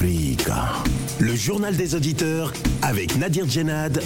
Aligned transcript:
Africa. 0.00 0.97
Le 1.20 1.34
journal 1.34 1.76
des 1.76 1.96
auditeurs 1.96 2.52
avec 2.80 3.16
Nadir 3.16 3.48
Djenad 3.48 4.00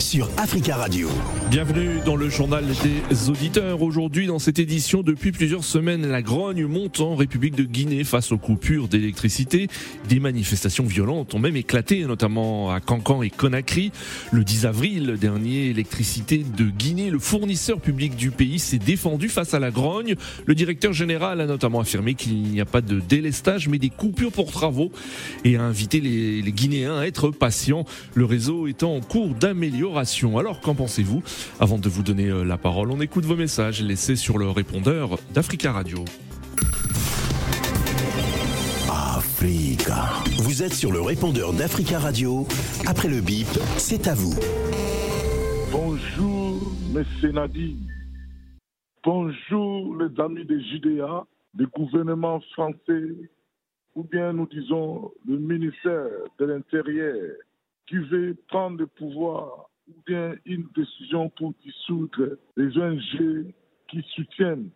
sur 0.00 0.28
Africa 0.36 0.74
Radio. 0.74 1.08
Bienvenue 1.48 2.00
dans 2.04 2.16
le 2.16 2.28
journal 2.28 2.64
des 2.66 3.30
auditeurs. 3.30 3.82
Aujourd'hui, 3.82 4.26
dans 4.26 4.40
cette 4.40 4.58
édition, 4.58 5.02
depuis 5.02 5.30
plusieurs 5.30 5.62
semaines, 5.62 6.04
la 6.04 6.22
grogne 6.22 6.66
monte 6.66 6.98
en 6.98 7.14
République 7.14 7.54
de 7.54 7.62
Guinée 7.62 8.02
face 8.02 8.32
aux 8.32 8.36
coupures 8.36 8.88
d'électricité. 8.88 9.68
Des 10.08 10.18
manifestations 10.18 10.84
violentes 10.84 11.34
ont 11.34 11.38
même 11.38 11.54
éclaté, 11.54 12.04
notamment 12.04 12.72
à 12.72 12.80
Cancan 12.80 13.22
et 13.22 13.30
Conakry. 13.30 13.92
Le 14.32 14.42
10 14.42 14.66
avril 14.66 15.16
dernier, 15.20 15.68
l'électricité 15.68 16.38
de 16.38 16.64
Guinée, 16.64 17.10
le 17.10 17.20
fournisseur 17.20 17.80
public 17.80 18.16
du 18.16 18.32
pays, 18.32 18.58
s'est 18.58 18.78
défendu 18.78 19.28
face 19.28 19.54
à 19.54 19.60
la 19.60 19.70
grogne. 19.70 20.16
Le 20.46 20.54
directeur 20.56 20.92
général 20.92 21.40
a 21.40 21.46
notamment 21.46 21.78
affirmé 21.78 22.14
qu'il 22.14 22.42
n'y 22.42 22.60
a 22.60 22.66
pas 22.66 22.80
de 22.80 22.98
délestage, 22.98 23.68
mais 23.68 23.78
des 23.78 23.90
coupures 23.90 24.32
pour 24.32 24.50
travaux 24.50 24.90
et 25.44 25.56
a 25.56 25.62
invité 25.62 26.00
les 26.00 26.55
Guinéens 26.56 26.98
à 26.98 27.06
être 27.06 27.30
patients. 27.30 27.84
Le 28.14 28.24
réseau 28.24 28.66
étant 28.66 28.96
en 28.96 29.00
cours 29.00 29.34
d'amélioration. 29.34 30.38
Alors, 30.38 30.60
qu'en 30.60 30.74
pensez-vous 30.74 31.22
Avant 31.60 31.78
de 31.78 31.88
vous 31.88 32.02
donner 32.02 32.28
euh, 32.28 32.42
la 32.42 32.56
parole, 32.56 32.90
on 32.90 33.00
écoute 33.00 33.24
vos 33.24 33.36
messages 33.36 33.82
laissés 33.82 34.16
sur 34.16 34.38
le 34.38 34.48
répondeur 34.48 35.18
d'Africa 35.32 35.70
Radio. 35.70 36.04
Africa. 38.88 40.06
Vous 40.38 40.62
êtes 40.62 40.72
sur 40.72 40.90
le 40.90 41.00
répondeur 41.00 41.52
d'Africa 41.52 41.98
Radio. 41.98 42.46
Après 42.86 43.08
le 43.08 43.20
bip, 43.20 43.46
c'est 43.76 44.08
à 44.08 44.14
vous. 44.14 44.34
Bonjour, 45.70 46.72
Monsieur 46.92 47.32
Nadi. 47.32 47.76
Bonjour, 49.04 49.96
les 49.98 50.20
amis 50.20 50.44
des 50.46 50.60
JDA, 50.60 51.26
du 51.54 51.66
gouvernement 51.66 52.40
français, 52.54 53.14
ou 53.96 54.04
bien 54.04 54.34
nous 54.34 54.46
disons 54.46 55.10
le 55.26 55.38
ministère 55.38 56.10
de 56.38 56.44
l'Intérieur, 56.44 57.34
qui 57.88 57.96
veut 57.96 58.36
prendre 58.48 58.78
le 58.78 58.86
pouvoir, 58.86 59.70
ou 59.88 59.94
bien 60.06 60.34
une 60.44 60.68
décision 60.76 61.30
pour 61.30 61.54
dissoudre 61.64 62.36
les 62.56 62.76
ONG 62.76 63.54
qui 63.88 64.02
soutiennent 64.14 64.70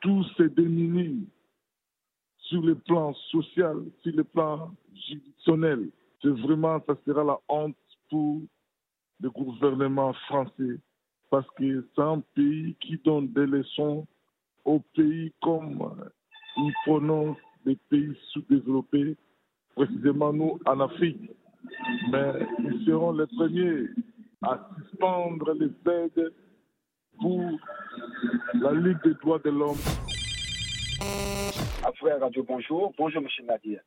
tous 0.00 0.26
ces 0.36 0.48
démunis 0.48 1.28
sur 2.38 2.60
le 2.60 2.74
plan 2.74 3.14
social, 3.30 3.76
sur 4.02 4.16
le 4.16 4.24
plan 4.24 4.74
juridictionnel. 4.94 5.88
C'est 6.20 6.28
vraiment, 6.28 6.82
ça 6.86 6.96
sera 7.06 7.22
la 7.22 7.38
honte 7.48 7.76
pour 8.10 8.40
le 9.20 9.30
gouvernement 9.30 10.12
français 10.26 10.80
parce 11.30 11.48
que 11.56 11.86
c'est 11.94 12.02
un 12.02 12.20
pays 12.34 12.74
qui 12.80 12.98
donne 13.04 13.28
des 13.28 13.46
leçons 13.46 14.06
aux 14.64 14.80
pays 14.94 15.32
comme 15.40 16.10
ils 16.56 16.74
prononcent 16.84 17.38
des 17.64 17.76
pays 17.90 18.16
sous-développés, 18.30 19.16
précisément 19.74 20.32
nous 20.32 20.58
en 20.66 20.80
Afrique. 20.80 21.30
Mais 22.10 22.32
ils 22.58 22.84
seront 22.86 23.12
les 23.12 23.26
premiers 23.26 23.88
à 24.42 24.68
suspendre 24.90 25.52
les 25.54 25.92
aides 25.92 26.32
pour 27.20 27.40
la 28.54 28.72
Ligue 28.72 29.02
des 29.04 29.14
droits 29.14 29.38
de 29.38 29.50
l'homme. 29.50 29.78
Africa 31.84 32.18
Radio, 32.18 32.42
bonjour. 32.44 32.92
Bonjour, 32.98 33.22
M. 33.22 33.46
Nadir. 33.46 33.80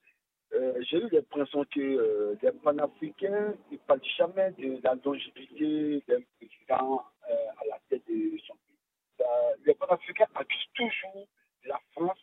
Euh, 0.53 0.73
J'ai 0.90 0.98
eu 0.98 1.09
l'impression 1.12 1.66
que 1.66 1.80
euh, 1.80 2.36
les 2.42 2.52
panafricains 2.52 3.53
ne 3.72 3.78
parlent 3.78 4.00
jamais 4.18 4.52
de 4.58 4.80
la 4.84 4.96
longévité 5.03 6.03
d'un 6.08 6.20
président 6.38 7.02
euh, 7.30 7.34
à 7.62 7.66
la 7.72 7.80
tête 7.90 8.03
de 8.08 8.38
son 8.48 8.53
pays. 8.53 8.78
Euh, 9.22 9.26
les 9.66 9.73
panafricains 9.73 10.28
accusent 10.36 10.72
toujours 10.76 11.28
la 11.66 11.80
France. 11.94 12.20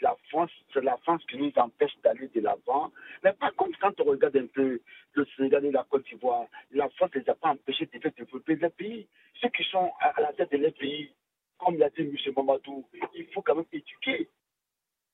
La 0.00 0.16
France, 0.30 0.50
c'est 0.72 0.82
la 0.82 0.96
France 0.98 1.22
qui 1.28 1.36
nous 1.36 1.52
empêche 1.56 1.92
d'aller 2.02 2.28
de 2.28 2.40
l'avant. 2.40 2.90
Mais 3.22 3.32
par 3.34 3.54
contre, 3.54 3.78
quand 3.80 4.00
on 4.00 4.04
regarde 4.04 4.36
un 4.36 4.46
peu 4.46 4.80
le 5.12 5.26
Sénégal 5.36 5.64
et 5.66 5.70
la 5.70 5.84
Côte 5.84 6.04
d'Ivoire, 6.06 6.46
la 6.70 6.88
France 6.90 7.10
ne 7.14 7.20
les 7.20 7.28
a 7.28 7.34
pas 7.34 7.50
empêchés 7.50 7.86
de 7.86 7.98
faire 7.98 8.12
développer 8.16 8.56
les 8.56 8.70
pays. 8.70 9.08
Ceux 9.40 9.48
qui 9.50 9.64
sont 9.64 9.90
à 10.00 10.20
la 10.20 10.32
tête 10.32 10.52
de 10.52 10.56
les 10.56 10.70
pays, 10.70 11.12
comme 11.58 11.76
l'a 11.78 11.90
dit 11.90 12.00
M. 12.02 12.16
Mamadou, 12.36 12.86
il 13.14 13.26
faut 13.32 13.42
quand 13.42 13.54
même 13.54 13.66
éduquer. 13.72 14.28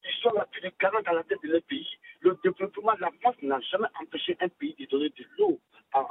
Ils 0.04 0.22
sont 0.22 0.30
là 0.30 0.46
depuis 0.52 0.70
40 0.78 1.08
à 1.08 1.12
la 1.12 1.24
tête 1.24 1.42
de 1.42 1.48
leur 1.48 1.62
pays. 1.62 1.88
Le 2.20 2.38
développement 2.42 2.94
de 2.94 3.00
la 3.00 3.10
France 3.20 3.36
n'a 3.42 3.60
jamais 3.60 3.88
empêché 4.00 4.36
un 4.40 4.48
pays 4.48 4.74
de 4.78 4.86
donner 4.86 5.08
de 5.08 5.24
l'eau 5.36 5.58
à 5.92 6.06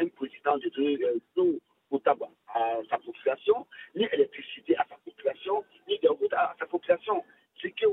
un 0.00 0.08
président 0.08 0.56
de 0.58 0.68
donner 0.68 0.98
euh, 1.02 1.14
de 1.14 1.20
l'eau 1.36 1.58
potable 1.88 2.26
à 2.54 2.78
sa 2.88 2.98
population, 2.98 3.66
ni 3.96 4.04
électricité 4.12 4.76
à 4.76 4.86
sa 4.88 4.96
population, 5.04 5.64
ni 5.88 5.98
de 5.98 6.08
routes 6.08 6.32
à 6.32 6.54
sa 6.58 6.66
population. 6.66 7.24
C'est 7.60 7.72
que 7.72 7.86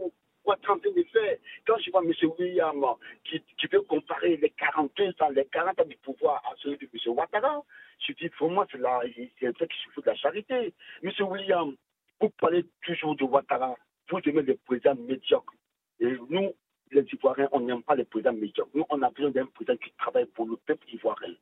Ouattara 0.47 0.73
en 0.73 0.79
train 0.79 0.91
de 0.91 1.03
faire. 1.03 1.37
Quand 1.65 1.77
je 1.79 1.91
vois 1.91 2.03
M. 2.03 2.13
William 2.39 2.85
qui, 3.23 3.41
qui 3.57 3.67
veut 3.67 3.81
comparer 3.81 4.37
les 4.37 4.49
42 4.51 5.13
ans, 5.19 5.29
les 5.29 5.45
40 5.45 5.79
ans 5.79 5.85
du 5.85 5.97
pouvoir 5.97 6.43
à 6.45 6.55
celui 6.57 6.77
de 6.77 6.85
M. 6.93 7.13
Ouattara, 7.13 7.63
je 7.99 8.13
dis 8.13 8.29
pour 8.29 8.49
moi, 8.49 8.65
c'est 8.71 9.47
un 9.47 9.51
truc 9.53 9.71
qui 9.71 9.77
se 9.77 9.93
fout 9.93 10.05
de 10.05 10.09
la 10.09 10.15
charité. 10.15 10.73
M. 11.03 11.11
William, 11.19 11.75
vous 12.19 12.29
parlez 12.29 12.65
toujours 12.83 13.15
de 13.15 13.23
Ouattara, 13.23 13.75
vous 14.09 14.19
aimez 14.25 14.43
les 14.43 14.55
présidents 14.55 14.95
médiocres. 14.95 15.53
Et 15.99 16.15
nous, 16.29 16.53
les 16.91 17.05
Ivoiriens, 17.13 17.49
on 17.51 17.59
n'aime 17.59 17.83
pas 17.83 17.95
les 17.95 18.05
présidents 18.05 18.33
médiocres. 18.33 18.69
Nous, 18.73 18.85
on 18.89 19.01
a 19.01 19.09
besoin 19.09 19.31
d'un 19.31 19.45
président 19.47 19.77
qui 19.77 19.91
travaille 19.97 20.25
pour 20.27 20.47
le 20.47 20.55
peuple 20.57 20.87
ivoirien. 20.93 21.33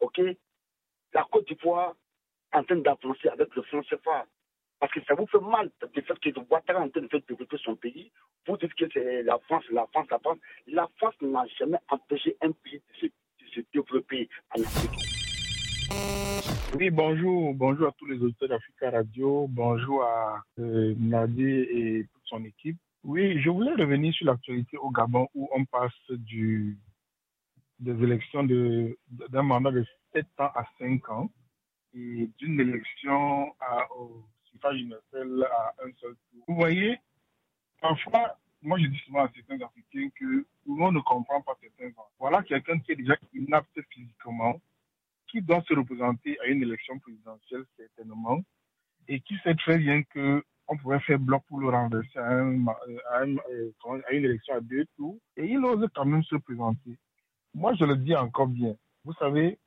OK? 0.00 0.20
La 1.12 1.24
Côte 1.30 1.46
d'Ivoire 1.46 1.94
est 2.52 2.56
en 2.56 2.64
train 2.64 2.76
d'avancer 2.76 3.28
avec 3.28 3.54
le 3.54 3.62
franc 3.62 3.82
CFA. 3.82 4.26
Parce 4.84 4.92
que 4.92 5.04
ça 5.06 5.14
vous 5.14 5.26
fait 5.28 5.40
mal 5.40 5.70
de 5.80 6.00
fait 6.02 6.20
que 6.20 6.40
Ouattara 6.50 6.80
est 6.80 6.82
en 6.82 6.90
train 6.90 7.00
de 7.00 7.08
faire 7.08 7.22
développer 7.26 7.56
son 7.56 7.74
pays. 7.74 8.12
Vous 8.46 8.58
dites 8.58 8.74
que 8.74 8.84
c'est 8.92 9.22
la 9.22 9.38
France, 9.46 9.64
la 9.70 9.86
France, 9.86 10.06
la 10.10 10.18
France. 10.18 10.36
La 10.66 10.86
France 10.98 11.14
n'a 11.22 11.46
jamais 11.58 11.78
empêché 11.88 12.36
un 12.42 12.50
pays 12.52 12.82
de 13.00 13.08
se, 13.48 13.60
développer 13.72 14.28
en 14.54 14.60
Afrique. 14.60 14.90
Oui, 16.76 16.90
bonjour, 16.90 17.54
bonjour 17.54 17.88
à 17.88 17.92
tous 17.92 18.04
les 18.04 18.18
auditeurs 18.18 18.50
d'Africa 18.50 18.90
Radio, 18.90 19.46
bonjour 19.48 20.02
à 20.02 20.42
euh, 20.58 20.94
Nadi 20.98 21.50
et 21.50 22.06
toute 22.12 22.26
son 22.26 22.44
équipe. 22.44 22.76
Oui, 23.04 23.40
je 23.40 23.48
voulais 23.48 23.72
revenir 23.72 24.12
sur 24.12 24.26
l'actualité 24.26 24.76
au 24.76 24.90
Gabon 24.90 25.28
où 25.34 25.48
on 25.54 25.64
passe 25.64 25.92
du, 26.10 26.76
des 27.78 28.04
élections 28.04 28.44
d'un 28.44 29.42
mandat 29.42 29.70
de 29.70 29.86
7 30.12 30.26
ans 30.40 30.52
à 30.54 30.66
5 30.78 31.08
ans 31.08 31.30
et 31.94 32.28
d'une 32.38 32.60
élection 32.60 33.54
à, 33.60 33.86
suffrage 34.54 34.80
universel 34.80 35.46
à 35.50 35.74
un 35.84 35.92
seul 36.00 36.14
tour. 36.30 36.44
Vous 36.48 36.54
voyez, 36.54 36.98
parfois, 37.80 38.38
moi 38.62 38.78
je 38.78 38.86
dis 38.86 38.98
souvent 38.98 39.24
à 39.24 39.30
certains 39.34 39.64
Africains 39.64 40.08
que 40.18 40.42
tout 40.64 40.74
le 40.74 40.80
monde 40.80 40.94
ne 40.94 41.00
comprend 41.00 41.40
pas 41.42 41.56
certains 41.60 41.90
gens. 41.94 42.06
Voilà 42.18 42.42
quelqu'un 42.42 42.78
qui 42.78 42.92
est 42.92 42.96
déjà 42.96 43.16
inapte 43.34 43.78
physiquement, 43.90 44.60
qui 45.28 45.42
doit 45.42 45.62
se 45.62 45.74
représenter 45.74 46.38
à 46.40 46.46
une 46.46 46.62
élection 46.62 46.98
présidentielle 46.98 47.64
certainement 47.76 48.40
et 49.08 49.20
qui 49.20 49.36
sait 49.44 49.54
très 49.54 49.78
bien 49.78 50.02
que 50.02 50.42
on 50.66 50.78
pourrait 50.78 51.00
faire 51.00 51.18
bloc 51.18 51.42
pour 51.46 51.60
le 51.60 51.68
renverser 51.68 52.16
euh, 52.16 52.58
euh, 52.86 52.98
à 53.12 53.24
une 53.24 54.24
élection 54.24 54.54
à 54.54 54.60
deux 54.60 54.86
tours 54.96 55.18
et 55.36 55.44
il 55.44 55.62
ose 55.62 55.86
quand 55.94 56.06
même 56.06 56.22
se 56.22 56.36
présenter. 56.36 56.96
Moi, 57.54 57.74
je 57.74 57.84
le 57.84 57.96
dis 57.96 58.16
encore 58.16 58.46
bien. 58.46 58.74
Vous 59.04 59.12
savez, 59.14 59.58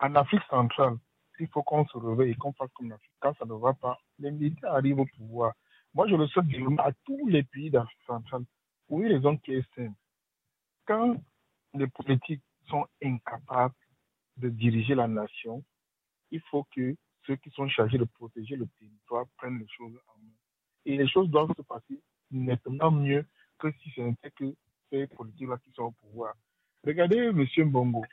en 0.00 0.14
Afrique 0.16 0.42
centrale, 0.50 0.96
il 1.38 1.48
faut 1.48 1.62
qu'on 1.62 1.86
se 1.86 1.96
réveille 1.96 2.32
et 2.32 2.34
qu'on 2.34 2.52
fasse 2.52 2.70
comme 2.74 2.90
l'Afrique. 2.90 3.12
Quand 3.20 3.34
ça 3.38 3.44
ne 3.44 3.54
va 3.54 3.72
pas, 3.74 3.98
les 4.18 4.30
militaires 4.30 4.74
arrivent 4.74 5.00
au 5.00 5.06
pouvoir. 5.06 5.52
Moi, 5.94 6.08
je 6.08 6.16
le 6.16 6.26
souhaite 6.26 6.46
vivement 6.46 6.82
à 6.82 6.92
tous 7.04 7.26
les 7.28 7.42
pays 7.44 7.70
d'Afrique 7.70 8.02
centrale 8.06 8.44
pour 8.86 9.00
une 9.00 9.12
raison 9.12 9.36
qui 9.36 9.54
est 9.54 9.74
simple. 9.74 9.96
Quand 10.86 11.16
les 11.74 11.86
politiques 11.88 12.42
sont 12.68 12.86
incapables 13.02 13.74
de 14.36 14.48
diriger 14.48 14.94
la 14.94 15.08
nation, 15.08 15.64
il 16.30 16.40
faut 16.50 16.64
que 16.74 16.94
ceux 17.26 17.36
qui 17.36 17.50
sont 17.50 17.68
chargés 17.68 17.98
de 17.98 18.04
protéger 18.04 18.56
le 18.56 18.66
territoire 18.78 19.26
prennent 19.36 19.58
les 19.58 19.68
choses 19.68 19.96
en 20.08 20.18
main. 20.18 20.32
Et 20.84 20.96
les 20.96 21.08
choses 21.08 21.28
doivent 21.30 21.54
se 21.56 21.62
passer 21.62 22.00
nettement 22.30 22.90
mieux 22.90 23.24
que 23.58 23.70
si 23.82 23.90
ce 23.90 24.00
n'était 24.02 24.30
que 24.32 24.54
ces 24.90 25.06
politiques-là 25.06 25.58
qui 25.58 25.70
sont 25.72 25.84
au 25.84 25.90
pouvoir. 25.92 26.34
Regardez 26.84 27.18
M. 27.18 27.70
Bongo, 27.70 28.04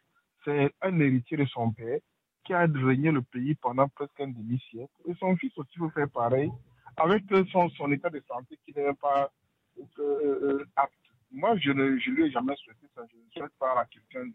c'est 0.46 0.72
un 0.81 1.00
héritier 1.00 1.38
de 1.38 1.46
son 1.46 1.72
père 1.72 2.00
qui 2.44 2.54
a 2.54 2.66
régné 2.66 3.12
le 3.12 3.22
pays 3.22 3.56
pendant 3.56 3.88
presque 3.90 4.20
un 4.20 4.30
demi-siècle. 4.30 4.94
Et 5.06 5.14
son 5.16 5.36
fils 5.38 5.56
aussi 5.58 5.80
veut 5.80 5.90
faire 5.90 6.10
pareil 6.10 6.52
avec 6.98 7.24
son, 7.52 7.70
son 7.70 7.92
état 7.92 8.10
de 8.10 8.22
santé 8.28 8.58
qui 8.66 8.74
n'est 8.76 8.94
pas 8.94 9.32
euh, 9.80 9.84
euh, 10.00 10.66
apte. 10.76 10.94
Moi, 11.32 11.56
je 11.58 11.72
ne 11.72 11.98
je 11.98 12.12
lui 12.12 12.26
ai 12.26 12.32
jamais 12.32 12.56
souhaité 12.58 12.88
ça. 12.94 13.04
Je 13.12 13.18
ne 13.18 13.30
souhaite 13.32 13.58
pas 13.58 13.80
à 13.80 13.86
quelqu'un 13.86 14.30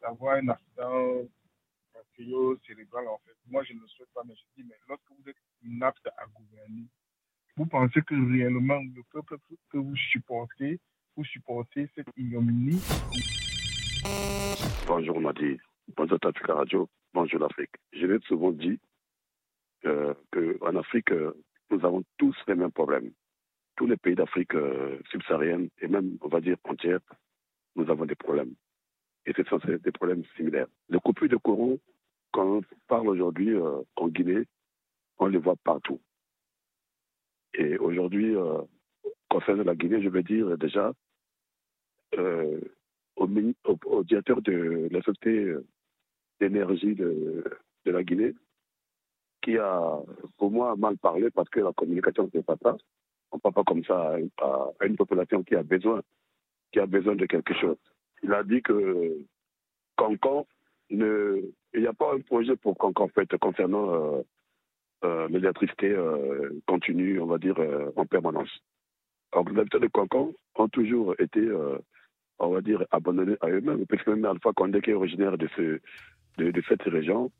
d'avoir 0.00 0.36
un 0.36 0.48
accident 0.48 1.28
cardio-cérébral, 1.92 3.08
en 3.08 3.18
fait. 3.24 3.36
Moi, 3.48 3.62
je 3.64 3.72
ne 3.72 3.80
le 3.80 3.86
souhaite 3.88 4.08
pas, 4.14 4.22
mais 4.26 4.34
je 4.34 4.62
dis, 4.62 4.68
mais 4.68 4.76
lorsque 4.88 5.10
vous 5.10 5.28
êtes 5.28 5.36
inapte 5.62 6.06
à 6.06 6.26
gouverner, 6.26 6.86
vous 7.56 7.66
pensez 7.66 8.00
que 8.02 8.14
réellement 8.14 8.80
le 8.94 9.02
peuple 9.10 9.36
que 9.70 9.78
vous 9.78 9.96
supportez, 9.96 10.80
vous 11.16 11.24
supportez 11.24 11.88
cette 11.94 12.08
ignominie? 12.16 12.80
Bonjour 14.86 15.20
Madi, 15.20 15.58
bonjour 15.94 16.18
Africa 16.22 16.54
Radio, 16.54 16.88
l'Afrique. 17.14 17.74
Je 17.92 18.06
l'ai 18.06 18.18
souvent 18.20 18.50
dit 18.50 18.78
euh, 19.84 20.14
qu'en 20.30 20.76
Afrique, 20.76 21.12
euh, 21.12 21.32
nous 21.70 21.84
avons 21.84 22.02
tous 22.18 22.36
les 22.46 22.54
mêmes 22.54 22.72
problèmes. 22.72 23.12
Tous 23.76 23.86
les 23.86 23.96
pays 23.96 24.14
d'Afrique 24.14 24.54
euh, 24.54 24.98
subsaharienne 25.10 25.68
et 25.80 25.88
même, 25.88 26.18
on 26.20 26.28
va 26.28 26.40
dire, 26.40 26.56
entière, 26.64 27.00
nous 27.76 27.88
avons 27.90 28.04
des 28.04 28.14
problèmes. 28.14 28.54
Et 29.26 29.32
ce 29.34 29.42
sont 29.44 29.58
des 29.58 29.92
problèmes 29.92 30.24
similaires. 30.36 30.66
Les 30.88 30.98
coupures 30.98 31.28
de 31.28 31.36
courant, 31.36 31.76
quand 32.32 32.58
on 32.58 32.62
parle 32.88 33.08
aujourd'hui 33.08 33.50
euh, 33.54 33.82
en 33.96 34.08
Guinée, 34.08 34.44
on 35.18 35.26
les 35.26 35.38
voit 35.38 35.56
partout. 35.56 36.00
Et 37.54 37.78
aujourd'hui, 37.78 38.34
euh, 38.34 38.62
concernant 39.28 39.64
la 39.64 39.74
Guinée, 39.74 40.02
je 40.02 40.08
veux 40.08 40.22
dire 40.22 40.56
déjà 40.58 40.92
euh, 42.18 42.60
au, 43.16 43.28
au, 43.86 44.04
directeur 44.04 44.42
de 44.42 44.88
la 44.90 45.02
société 45.02 45.54
d'énergie 46.42 46.94
de, 46.94 47.44
de, 47.84 47.90
la 47.90 48.02
Guinée, 48.02 48.34
qui 49.42 49.56
a, 49.58 49.98
pour 50.38 50.50
moi, 50.50 50.74
mal 50.76 50.98
parlé 50.98 51.30
parce 51.30 51.48
que 51.48 51.60
la 51.60 51.72
communication, 51.72 52.28
c'est 52.32 52.44
pas 52.44 52.56
ça. 52.60 52.76
On 53.30 53.36
ne 53.36 53.40
parle 53.40 53.54
pas 53.54 53.64
comme 53.64 53.84
ça 53.84 54.16
à, 54.40 54.86
une 54.86 54.96
population 54.96 55.42
qui 55.44 55.54
a 55.54 55.62
besoin, 55.62 56.02
qui 56.72 56.80
a 56.80 56.86
besoin 56.86 57.14
de 57.14 57.26
quelque 57.26 57.54
chose. 57.54 57.76
Il 58.24 58.32
a 58.32 58.42
dit 58.42 58.60
que 58.60 59.18
Cancan, 59.96 60.46
il 60.90 61.52
n'y 61.74 61.86
a 61.86 61.92
pas 61.92 62.12
un 62.14 62.20
projet 62.20 62.56
pour 62.56 62.76
Cancan, 62.76 63.04
en 63.04 63.08
fait, 63.08 63.36
concernant 63.38 63.94
euh, 63.94 64.22
euh, 65.04 65.28
l'électricité 65.28 65.90
euh, 65.90 66.50
continue, 66.66 67.20
on 67.20 67.26
va 67.26 67.38
dire, 67.38 67.58
euh, 67.58 67.92
en 67.96 68.04
permanence. 68.04 68.50
Alors, 69.32 69.48
les 69.48 69.60
habitants 69.60 69.78
de 69.78 69.86
Cancan 69.86 70.32
ont 70.56 70.68
toujours 70.68 71.14
été, 71.18 71.40
euh, 71.40 71.78
on 72.38 72.50
va 72.50 72.60
dire, 72.60 72.84
abandonnés 72.90 73.36
à 73.40 73.48
eux-mêmes, 73.48 73.86
parce 73.86 74.02
que 74.02 74.10
même 74.10 74.24
Alpha 74.24 74.52
Condé, 74.52 74.80
qui 74.80 74.90
est 74.90 74.94
originaire 74.94 75.38
de, 75.38 75.48
ce, 75.56 75.80
de, 76.38 76.62
cette 76.68 76.82
région, 76.82 77.30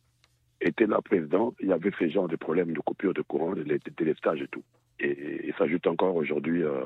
était 0.61 0.87
là 0.87 1.01
président, 1.03 1.55
il 1.61 1.69
y 1.69 1.73
avait 1.73 1.91
ce 1.99 2.09
genre 2.09 2.29
de 2.29 2.37
problèmes 2.37 2.73
de 2.73 2.81
coupure 2.81 3.15
de 3.15 3.23
courant, 3.23 3.53
de, 3.53 3.65
délestage 3.97 4.43
et 4.43 4.49
tout. 4.49 4.63
Et, 5.01 5.49
et 5.49 5.55
s'ajoute 5.59 5.87
encore 5.87 6.15
aujourd'hui 6.15 6.63
euh, 6.63 6.85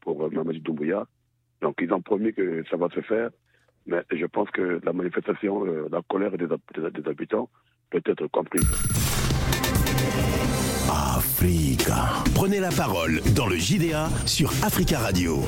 pour 0.00 0.24
euh, 0.24 0.30
Mamadou 0.30 0.58
Doumbouya. 0.60 1.06
Donc 1.60 1.76
ils 1.80 1.92
ont 1.92 2.00
promis 2.00 2.32
que 2.32 2.64
ça 2.70 2.76
va 2.76 2.88
se 2.88 3.00
faire, 3.00 3.30
mais 3.86 4.02
je 4.10 4.26
pense 4.26 4.50
que 4.50 4.80
la 4.82 4.92
manifestation, 4.92 5.64
euh, 5.66 5.88
la 5.90 6.02
colère 6.08 6.32
des, 6.32 6.46
des, 6.46 6.90
des, 6.90 7.08
habitants 7.08 7.48
peut 7.90 8.02
être 8.04 8.26
comprise. 8.28 8.68
Africa. 10.90 12.24
Prenez 12.34 12.60
la 12.60 12.70
parole 12.70 13.20
dans 13.34 13.46
le 13.46 13.56
JDA 13.56 14.08
sur 14.26 14.50
Africa 14.64 14.98
Radio. 14.98 15.38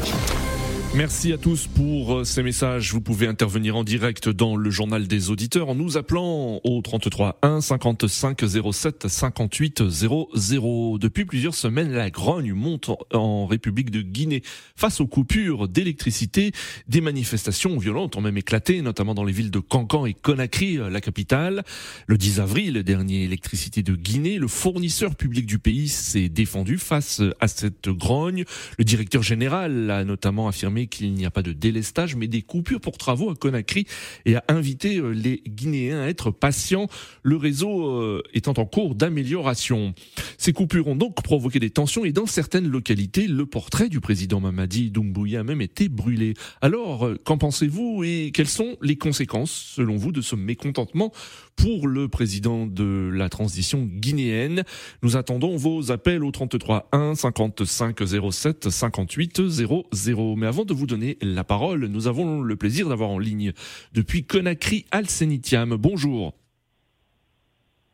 Merci 0.94 1.34
à 1.34 1.38
tous 1.38 1.66
pour 1.66 2.24
ces 2.24 2.42
messages. 2.42 2.94
Vous 2.94 3.02
pouvez 3.02 3.26
intervenir 3.26 3.76
en 3.76 3.84
direct 3.84 4.30
dans 4.30 4.56
le 4.56 4.70
journal 4.70 5.06
des 5.06 5.28
auditeurs 5.28 5.68
en 5.68 5.74
nous 5.74 5.98
appelant 5.98 6.60
au 6.64 6.80
33 6.80 7.38
1 7.42 7.60
55 7.60 8.42
07 8.72 9.06
58 9.06 9.86
00. 9.86 10.98
Depuis 10.98 11.26
plusieurs 11.26 11.54
semaines, 11.54 11.92
la 11.92 12.08
grogne 12.08 12.54
monte 12.54 12.90
en 13.12 13.46
République 13.46 13.90
de 13.90 14.00
Guinée 14.00 14.42
face 14.76 15.02
aux 15.02 15.06
coupures 15.06 15.68
d'électricité. 15.68 16.52
Des 16.88 17.02
manifestations 17.02 17.76
violentes 17.76 18.16
ont 18.16 18.22
même 18.22 18.38
éclaté, 18.38 18.80
notamment 18.80 19.14
dans 19.14 19.24
les 19.24 19.32
villes 19.32 19.50
de 19.50 19.60
Cancan 19.60 20.06
et 20.06 20.14
Conakry, 20.14 20.78
la 20.90 21.02
capitale. 21.02 21.64
Le 22.06 22.16
10 22.16 22.40
avril 22.40 22.82
dernier, 22.82 23.24
électricité 23.24 23.82
de 23.82 23.94
Guinée, 23.94 24.38
le 24.38 24.48
fournisseur 24.48 25.16
public 25.16 25.44
du 25.44 25.58
pays 25.58 25.88
s'est 25.88 26.30
défendu 26.30 26.78
face 26.78 27.20
à 27.40 27.46
cette 27.46 27.90
grogne. 27.90 28.44
Le 28.78 28.84
directeur 28.84 29.22
général 29.22 29.90
a 29.90 30.02
notamment 30.04 30.48
affirmé 30.48 30.77
qu'il 30.86 31.12
n'y 31.14 31.26
a 31.26 31.30
pas 31.30 31.42
de 31.42 31.52
délestage, 31.52 32.16
mais 32.16 32.28
des 32.28 32.42
coupures 32.42 32.80
pour 32.80 32.98
travaux 32.98 33.30
à 33.30 33.34
Conakry 33.34 33.86
et 34.24 34.36
a 34.36 34.44
invité 34.48 35.00
les 35.12 35.42
Guinéens 35.46 36.02
à 36.02 36.06
être 36.06 36.30
patients, 36.30 36.88
le 37.22 37.36
réseau 37.36 38.22
étant 38.32 38.54
en 38.56 38.64
cours 38.64 38.94
d'amélioration. 38.94 39.94
Ces 40.36 40.52
coupures 40.52 40.88
ont 40.88 40.96
donc 40.96 41.22
provoqué 41.22 41.58
des 41.58 41.70
tensions 41.70 42.04
et 42.04 42.12
dans 42.12 42.26
certaines 42.26 42.68
localités, 42.68 43.26
le 43.26 43.46
portrait 43.46 43.88
du 43.88 44.00
président 44.00 44.40
Mamadi 44.40 44.90
Doumbouya 44.90 45.40
a 45.40 45.44
même 45.44 45.60
été 45.60 45.88
brûlé. 45.88 46.34
Alors, 46.60 47.10
qu'en 47.24 47.38
pensez-vous 47.38 48.04
et 48.04 48.30
quelles 48.32 48.48
sont 48.48 48.76
les 48.82 48.96
conséquences, 48.96 49.72
selon 49.76 49.96
vous, 49.96 50.12
de 50.12 50.20
ce 50.20 50.36
mécontentement 50.36 51.12
pour 51.58 51.88
le 51.88 52.08
président 52.08 52.66
de 52.66 53.10
la 53.12 53.28
transition 53.28 53.84
guinéenne. 53.84 54.62
Nous 55.02 55.16
attendons 55.16 55.56
vos 55.56 55.90
appels 55.90 56.24
au 56.24 56.30
33 56.30 56.88
1 56.92 57.14
55 57.16 57.98
07 58.30 58.70
58 58.70 59.48
00. 59.48 60.36
Mais 60.36 60.46
avant 60.46 60.64
de 60.64 60.72
vous 60.72 60.86
donner 60.86 61.18
la 61.20 61.44
parole, 61.44 61.86
nous 61.86 62.06
avons 62.06 62.40
le 62.40 62.56
plaisir 62.56 62.88
d'avoir 62.88 63.10
en 63.10 63.18
ligne 63.18 63.52
depuis 63.92 64.24
Conakry 64.24 64.86
Alcenitiam. 64.92 65.76
Bonjour. 65.76 66.32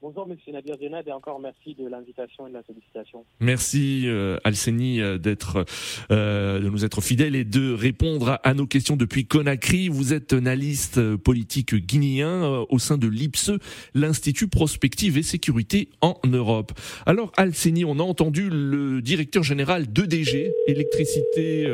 Bonjour 0.04 0.28
Monsieur 0.28 0.52
Nadir 0.52 0.76
Djenad 0.78 1.08
et 1.08 1.12
encore 1.12 1.40
merci 1.40 1.74
de 1.74 1.88
l'invitation 1.88 2.46
et 2.46 2.50
de 2.50 2.54
la 2.54 2.62
sollicitation. 2.62 3.24
Merci 3.40 4.02
euh, 4.04 4.36
Alceni 4.44 5.00
d'être 5.18 5.64
euh, 6.10 6.60
de 6.60 6.68
nous 6.68 6.84
être 6.84 7.00
fidèle 7.00 7.34
et 7.34 7.44
de 7.44 7.72
répondre 7.72 8.38
à, 8.44 8.52
nos 8.52 8.66
questions 8.66 8.96
depuis 8.96 9.24
Conakry. 9.24 9.88
Vous 9.88 10.12
êtes 10.12 10.34
analyste 10.34 11.16
politique 11.16 11.74
guinéen 11.74 12.44
euh, 12.44 12.66
au 12.68 12.78
sein 12.78 12.98
de 12.98 13.08
l'IPSE, 13.08 13.52
l'Institut 13.94 14.48
Prospective 14.48 15.16
et 15.16 15.22
Sécurité 15.22 15.88
en 16.02 16.20
Europe. 16.26 16.72
Alors 17.06 17.32
Alceni, 17.38 17.86
on 17.86 17.98
a 17.98 18.02
entendu 18.02 18.50
le 18.50 19.00
directeur 19.00 19.42
général 19.42 19.90
d'EDG, 19.90 20.52
électricité 20.66 21.66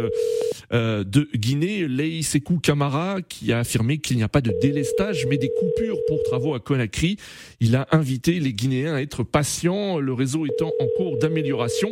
euh, 0.72 1.02
de 1.02 1.28
Guinée, 1.34 1.88
Lei 1.88 2.22
Sekou 2.22 2.60
Kamara, 2.60 3.22
qui 3.22 3.52
a 3.52 3.58
affirmé 3.58 3.98
qu'il 3.98 4.16
n'y 4.16 4.22
a 4.22 4.28
pas 4.28 4.40
de 4.40 4.54
délestage 4.62 5.26
mais 5.26 5.36
des 5.36 5.50
coupures 5.58 5.98
pour 6.06 6.22
travaux 6.22 6.54
à 6.54 6.60
Conakry. 6.60 7.16
Il 7.58 7.74
a 7.74 7.88
invité 7.90 8.19
les 8.26 8.52
Guinéens 8.52 8.94
à 8.94 9.02
être 9.02 9.22
patients, 9.22 9.98
le 9.98 10.12
réseau 10.12 10.46
étant 10.46 10.72
en 10.78 10.86
cours 10.96 11.18
d'amélioration. 11.18 11.90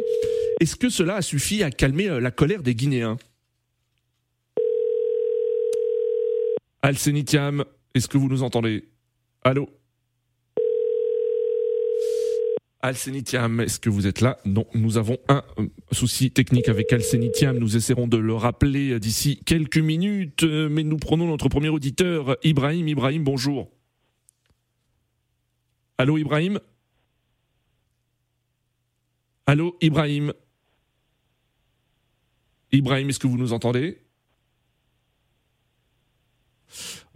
Est-ce 0.61 0.77
que 0.77 0.89
cela 0.89 1.17
a 1.17 1.23
suffi 1.23 1.63
à 1.63 1.71
calmer 1.71 2.21
la 2.21 2.31
colère 2.31 2.63
des 2.63 2.75
Guinéens? 2.75 3.17
Alcenitiam, 6.83 7.65
est-ce 7.95 8.09
que 8.09 8.19
vous 8.19 8.29
nous 8.29 8.43
entendez? 8.43 8.89
Allô? 9.43 9.69
Alcenitiam, 12.81 13.61
est-ce 13.61 13.81
que 13.81 13.91
vous 13.91 14.07
êtes 14.07 14.21
là? 14.21 14.39
Non, 14.45 14.65
nous 14.75 14.99
avons 14.99 15.19
un 15.29 15.43
souci 15.91 16.31
technique 16.31 16.69
avec 16.69 16.93
Alcenitiam. 16.93 17.59
Nous 17.59 17.77
essaierons 17.77 18.07
de 18.07 18.17
le 18.17 18.35
rappeler 18.35 19.01
d'ici 19.01 19.41
quelques 19.45 19.79
minutes, 19.79 20.45
mais 20.45 20.85
nous 20.85 20.97
prenons 20.97 21.27
notre 21.27 21.49
premier 21.49 21.71
auditeur, 21.71 22.37
Ibrahim. 22.45 22.87
Ibrahim, 22.87 23.25
bonjour. 23.25 23.69
Allô 25.99 26.17
Ibrahim? 26.17 26.61
Allô 29.47 29.77
Ibrahim? 29.81 30.33
Ibrahim, 32.71 33.09
est-ce 33.09 33.19
que 33.19 33.27
vous 33.27 33.37
nous 33.37 33.53
entendez? 33.53 33.99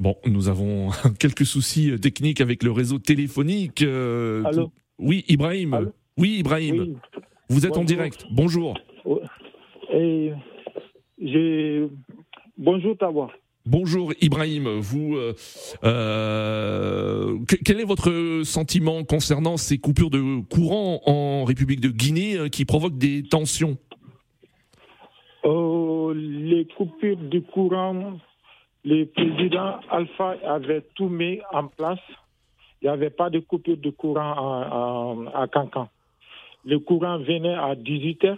Bon, 0.01 0.17
nous 0.27 0.49
avons 0.49 0.91
quelques 1.21 1.47
soucis 1.47 1.97
techniques 2.01 2.41
avec 2.41 2.65
le 2.65 2.73
réseau 2.73 2.99
téléphonique. 2.99 3.83
Allô? 3.83 4.73
Oui, 4.99 5.25
Ibrahim. 5.29 5.75
Allô? 5.75 5.93
Oui, 6.17 6.39
Ibrahim. 6.41 6.81
Oui. 6.81 6.97
Vous 7.49 7.65
êtes 7.65 7.71
Bonjour. 7.71 7.83
en 7.83 7.85
direct. 7.85 8.27
Bonjour. 8.33 8.79
Et. 9.93 10.33
Bonjour 12.59 12.99
Tawa. 12.99 13.31
Bonjour 13.65 14.13
Ibrahim, 14.21 14.69
vous, 14.81 15.15
euh, 15.15 15.35
euh, 15.85 17.39
quel 17.65 17.81
est 17.81 17.85
votre 17.85 18.43
sentiment 18.45 19.05
concernant 19.05 19.57
ces 19.57 19.79
coupures 19.79 20.11
de 20.11 20.41
courant 20.51 21.01
en 21.07 21.45
République 21.45 21.81
de 21.81 21.89
Guinée 21.89 22.37
euh, 22.37 22.49
qui 22.49 22.65
provoquent 22.65 22.99
des 22.99 23.23
tensions? 23.23 23.77
Les 26.15 26.67
coupures 26.77 27.17
de 27.17 27.39
courant, 27.39 28.19
le 28.85 29.05
président 29.07 29.81
Alpha 29.91 30.37
avait 30.45 30.83
tout 30.95 31.09
mis 31.09 31.41
en 31.53 31.67
place. 31.69 31.99
Il 32.81 32.87
n'y 32.87 32.91
avait 32.91 33.11
pas 33.11 33.31
de 33.31 33.39
coupure 33.39 33.77
de 33.77 33.91
courant 33.91 34.33
à, 35.33 35.37
à, 35.39 35.43
à 35.43 35.47
Cancan. 35.49 35.89
Le 36.65 36.79
courant 36.79 37.19
venait 37.19 37.55
à 37.55 37.75
18 37.75 38.23
h 38.25 38.37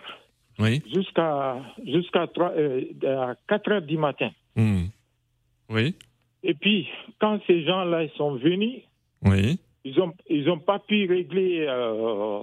Oui. 0.60 0.82
jusqu'à 0.94 1.56
jusqu'à 1.84 2.26
3 2.26 2.52
euh, 2.52 3.34
4 3.48 3.72
heures 3.72 3.82
du 3.82 3.96
matin. 3.98 4.30
Hmm. 4.56 4.84
Oui. 5.70 5.94
Et 6.42 6.54
puis, 6.54 6.88
quand 7.20 7.40
ces 7.46 7.64
gens-là 7.64 8.06
sont 8.16 8.36
venus, 8.36 8.82
Oui. 9.24 9.58
ils 9.84 9.96
n'ont 9.96 10.12
ils 10.28 10.48
ont 10.50 10.58
pas 10.58 10.78
pu 10.78 11.06
régler. 11.08 11.64
euh, 11.68 12.42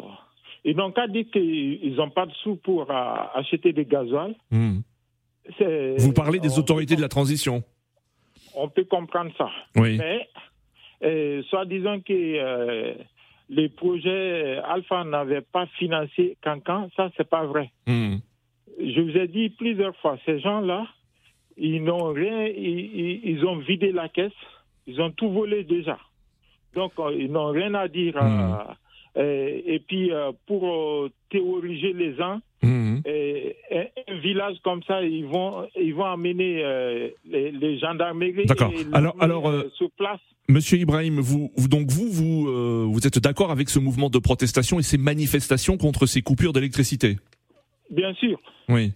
ils 0.63 0.75
n'ont 0.75 0.91
qu'à 0.91 1.07
dire 1.07 1.25
qu'ils 1.31 1.95
n'ont 1.95 2.09
pas 2.09 2.25
de 2.25 2.33
sous 2.43 2.55
pour 2.57 2.89
euh, 2.89 3.15
acheter 3.33 3.73
des 3.73 3.85
gasoil. 3.85 4.35
Hmm. 4.51 4.79
Vous 5.97 6.13
parlez 6.13 6.39
des 6.39 6.59
autorités 6.59 6.95
de 6.95 7.01
la 7.01 7.07
transition 7.09 7.63
On 8.55 8.69
peut 8.69 8.83
comprendre 8.85 9.31
ça. 9.37 9.49
Oui. 9.75 9.97
Mais, 9.97 10.27
euh, 11.03 11.41
soit 11.49 11.65
disant 11.65 11.99
que 11.99 12.13
euh, 12.13 12.93
les 13.49 13.67
projets 13.69 14.57
Alpha 14.65 15.03
n'avaient 15.03 15.41
pas 15.41 15.65
financé 15.79 16.37
Cancan, 16.43 16.89
ça, 16.95 17.09
c'est 17.17 17.27
pas 17.29 17.45
vrai. 17.45 17.71
Hmm. 17.87 18.17
Je 18.79 19.01
vous 19.01 19.17
ai 19.17 19.27
dit 19.27 19.49
plusieurs 19.49 19.95
fois, 19.97 20.17
ces 20.25 20.39
gens-là, 20.39 20.87
ils 21.61 21.83
n'ont 21.83 22.11
rien, 22.11 22.47
ils, 22.47 23.45
ont 23.45 23.57
vidé 23.57 23.91
la 23.91 24.09
caisse, 24.09 24.31
ils 24.87 24.99
ont 25.01 25.11
tout 25.11 25.29
volé 25.29 25.63
déjà. 25.63 25.97
Donc, 26.73 26.93
euh, 26.99 27.15
ils 27.17 27.31
n'ont 27.31 27.51
rien 27.51 27.73
à 27.75 27.87
dire. 27.87 28.15
euh, 28.17 29.61
et 29.65 29.79
puis, 29.79 30.11
euh, 30.11 30.31
pour 30.47 30.67
euh, 30.67 31.09
théoriser 31.29 31.93
les 31.93 32.15
gens, 32.15 32.39
Hmm. 32.63 32.99
Et, 33.05 33.55
un, 33.71 34.19
village 34.19 34.57
comme 34.63 34.83
ça, 34.83 35.03
ils 35.03 35.25
vont, 35.25 35.67
ils 35.75 35.95
vont 35.95 36.05
amener 36.05 36.63
euh, 36.63 37.09
les, 37.25 37.51
les, 37.51 37.79
gendarmeries 37.79 38.45
D'accord. 38.45 38.71
Alors, 38.93 39.15
alors 39.19 39.49
euh, 39.49 39.71
sur 39.75 39.89
place. 39.91 40.19
Monsieur 40.47 40.77
Ibrahim, 40.77 41.19
vous, 41.19 41.51
donc 41.67 41.89
vous, 41.89 42.09
vous, 42.11 42.47
euh, 42.49 42.85
vous 42.87 43.07
êtes 43.07 43.17
d'accord 43.17 43.51
avec 43.51 43.69
ce 43.69 43.79
mouvement 43.79 44.09
de 44.09 44.19
protestation 44.19 44.79
et 44.79 44.83
ces 44.83 44.97
manifestations 44.97 45.77
contre 45.77 46.05
ces 46.05 46.21
coupures 46.21 46.53
d'électricité? 46.53 47.17
Bien 47.89 48.13
sûr. 48.15 48.39
Oui. 48.69 48.91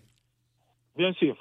Bien 0.98 1.14
sûr. 1.14 1.36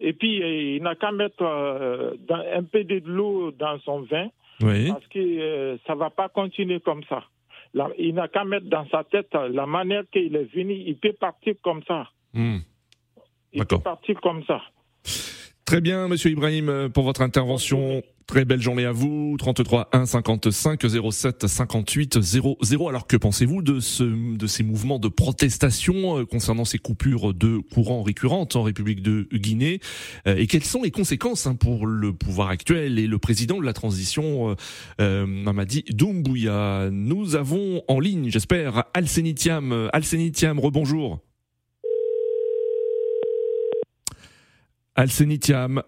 Et 0.00 0.12
puis, 0.12 0.76
il 0.76 0.82
n'a 0.82 0.94
qu'à 0.94 1.12
mettre 1.12 1.42
un 1.44 2.64
peu 2.64 2.84
de 2.84 3.02
l'eau 3.04 3.50
dans 3.52 3.78
son 3.80 4.02
vin. 4.02 4.28
Oui. 4.62 4.88
Parce 4.88 5.06
que 5.08 5.78
ça 5.86 5.94
ne 5.94 5.98
va 5.98 6.10
pas 6.10 6.28
continuer 6.28 6.80
comme 6.80 7.02
ça 7.04 7.24
il 7.98 8.14
n'a 8.14 8.28
qu'à 8.28 8.44
mettre 8.44 8.66
dans 8.66 8.86
sa 8.88 9.04
tête 9.04 9.32
la 9.32 9.66
manière 9.66 10.02
qu'il 10.10 10.34
est 10.34 10.54
venu, 10.54 10.74
il 10.74 10.96
peut 10.96 11.12
partir 11.12 11.54
comme 11.62 11.82
ça. 11.86 12.08
Hmm. 12.32 12.58
Il 13.52 13.64
peut 13.66 13.78
partir 13.78 14.20
comme 14.20 14.44
ça. 14.44 14.60
Très 15.70 15.80
bien, 15.80 16.08
Monsieur 16.08 16.32
Ibrahim, 16.32 16.88
pour 16.92 17.04
votre 17.04 17.22
intervention. 17.22 18.02
Très 18.26 18.44
belle 18.44 18.60
journée 18.60 18.86
à 18.86 18.90
vous. 18.90 19.36
33 19.38 19.88
1 19.92 20.04
55 20.04 20.84
07 21.12 21.46
58 21.46 22.20
00. 22.20 22.88
Alors 22.88 23.06
que 23.06 23.16
pensez-vous 23.16 23.62
de 23.62 23.78
ce 23.78 24.02
de 24.02 24.46
ces 24.48 24.64
mouvements 24.64 24.98
de 24.98 25.06
protestation 25.06 26.18
euh, 26.18 26.26
concernant 26.26 26.64
ces 26.64 26.78
coupures 26.78 27.34
de 27.34 27.58
courant 27.72 28.02
récurrentes 28.02 28.56
en 28.56 28.64
République 28.64 29.00
de 29.00 29.28
Guinée 29.32 29.78
euh, 30.26 30.34
et 30.36 30.48
quelles 30.48 30.64
sont 30.64 30.82
les 30.82 30.90
conséquences 30.90 31.46
hein, 31.46 31.54
pour 31.54 31.86
le 31.86 32.12
pouvoir 32.12 32.48
actuel 32.48 32.98
et 32.98 33.06
le 33.06 33.18
président 33.18 33.60
de 33.60 33.64
la 33.64 33.72
transition 33.72 34.56
euh, 35.00 35.24
Mamadi 35.24 35.84
Doumbouya? 35.90 36.88
Nous 36.90 37.36
avons 37.36 37.84
en 37.86 38.00
ligne, 38.00 38.28
j'espère, 38.28 38.86
Alcenitiam. 38.92 39.88
Alcenitiam, 39.92 40.58
rebonjour. 40.58 41.20
Alcenitiam. 45.00 45.82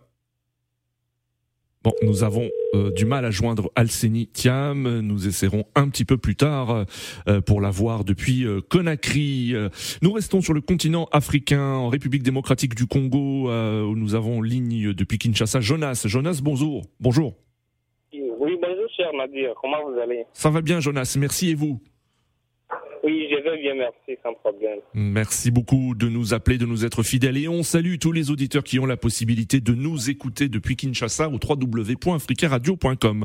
Bon, 1.85 1.93
nous 2.01 2.25
avons 2.25 2.49
euh, 2.75 2.91
du 2.93 3.05
mal 3.05 3.27
à 3.27 3.31
joindre 3.31 3.71
Alceni 3.77 4.27
Thiam. 4.27 5.01
Nous 5.01 5.29
essaierons 5.29 5.67
un 5.75 5.91
petit 5.91 6.07
peu 6.07 6.17
plus 6.17 6.35
tard 6.35 6.87
euh, 7.29 7.43
pour 7.43 7.61
la 7.61 7.69
voir 7.69 8.05
depuis 8.05 8.47
euh, 8.47 8.63
Conakry. 8.67 9.53
Nous 10.01 10.13
restons 10.13 10.41
sur 10.41 10.55
le 10.55 10.63
continent 10.63 11.11
africain, 11.13 11.61
en 11.61 11.91
République 11.91 12.23
démocratique 12.23 12.75
du 12.75 12.87
Congo, 12.87 13.51
où 13.51 13.95
nous 13.97 14.15
avons 14.15 14.41
ligne 14.41 14.95
depuis 14.95 15.19
Kinshasa. 15.19 15.61
Jonas, 15.61 16.05
Jonas, 16.07 16.41
bonjour. 16.43 16.81
Bonjour. 16.99 17.35
Oui, 18.15 18.59
bonjour, 18.63 18.89
cher 18.97 19.11
Nadir. 19.13 19.53
Comment 19.61 19.91
vous 19.91 20.01
allez? 20.01 20.25
Ça 20.33 20.49
va 20.49 20.63
bien, 20.63 20.81
Jonas. 20.81 21.17
Merci 21.19 21.51
et 21.51 21.55
vous? 21.55 21.83
Oui, 23.05 23.29
je 23.29 23.37
vais 23.37 23.59
bien, 23.59 23.75
merci, 23.75 24.17
sans 24.23 24.33
problème. 24.35 24.79
Merci 24.95 25.51
beaucoup 25.51 25.95
de 25.97 26.09
nous 26.09 26.35
appeler, 26.35 26.57
de 26.57 26.67
nous 26.67 26.85
être 26.85 27.03
fidèles. 27.03 27.37
Et 27.37 27.49
on 27.49 27.65
salue 27.65 27.97
tous 28.01 28.13
les 28.13 28.31
auditeurs 28.31 28.63
qui 28.63 28.79
ont 28.79 28.87
la 28.87 28.97
possibilité 28.97 29.61
de 29.61 29.75
nous 29.75 30.09
écouter 30.09 30.49
depuis 30.49 30.77
Kinshasa 30.77 31.29
au 31.29 31.39
www.africaradio.com. 31.43 33.25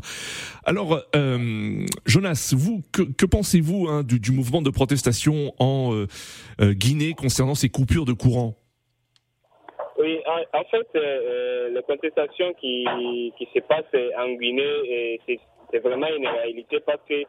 Alors, 0.66 1.00
euh, 1.16 1.86
Jonas, 2.08 2.56
vous, 2.58 2.82
que, 2.92 3.26
pensez-vous 3.26 3.88
hein, 3.88 4.02
du, 4.04 4.32
mouvement 4.32 4.64
de 4.64 4.72
protestation 4.72 5.54
en 5.60 5.94
euh, 5.94 6.08
euh, 6.60 6.74
Guinée 6.74 7.14
concernant 7.14 7.56
ces 7.56 7.70
coupures 7.70 8.06
de 8.06 8.14
courant? 8.14 8.56
Oui, 10.00 10.20
en, 10.26 10.64
fait, 10.72 10.88
euh, 10.96 11.70
la 11.72 11.82
contestation 11.84 12.54
qui, 12.60 12.86
qui 13.38 13.48
se 13.54 13.60
passe 13.60 13.86
en 14.18 14.34
Guinée, 14.34 15.20
c'est 15.28 15.80
vraiment 15.80 16.08
une 16.08 16.28
réalité 16.28 16.80
parce 16.86 17.02
que 17.08 17.24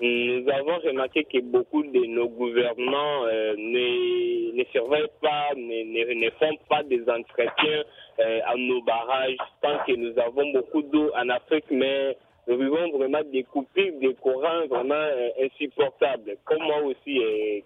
nous 0.00 0.48
avons 0.50 0.78
remarqué 0.78 1.24
que 1.24 1.40
beaucoup 1.40 1.82
de 1.84 2.06
nos 2.06 2.28
gouvernements 2.28 3.24
euh, 3.26 3.54
ne, 3.56 4.64
surveillent 4.72 5.06
pas, 5.22 5.54
ne, 5.56 6.30
font 6.30 6.56
pas 6.68 6.82
des 6.82 7.02
entretiens 7.08 7.84
euh, 8.18 8.40
à 8.44 8.56
nos 8.56 8.82
barrages, 8.82 9.36
tant 9.62 9.78
que 9.86 9.92
nous 9.92 10.18
avons 10.18 10.50
beaucoup 10.52 10.82
d'eau 10.82 11.12
en 11.14 11.28
Afrique, 11.28 11.66
mais 11.70 12.16
nous 12.48 12.58
vivons 12.58 12.90
vraiment 12.98 13.22
des 13.32 13.44
coupures 13.44 13.92
de 14.02 14.10
courant 14.14 14.66
vraiment 14.68 14.94
euh, 14.94 15.28
insupportables. 15.40 16.38
Comme 16.44 16.62
moi 16.62 16.82
aussi, 16.82 17.20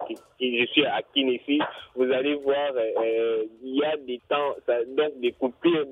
qui, 0.07 0.61
je 0.61 0.67
suis 0.67 0.85
à 0.85 1.01
Kin 1.15 1.29
ici, 1.29 1.61
vous 1.95 2.13
allez 2.13 2.35
voir, 2.35 2.73
il 3.63 3.75
y 3.75 3.85
a 3.85 3.97
des 3.97 4.21
temps, 4.29 4.55
donc 4.89 5.19
des 5.21 5.33
coupures 5.33 5.87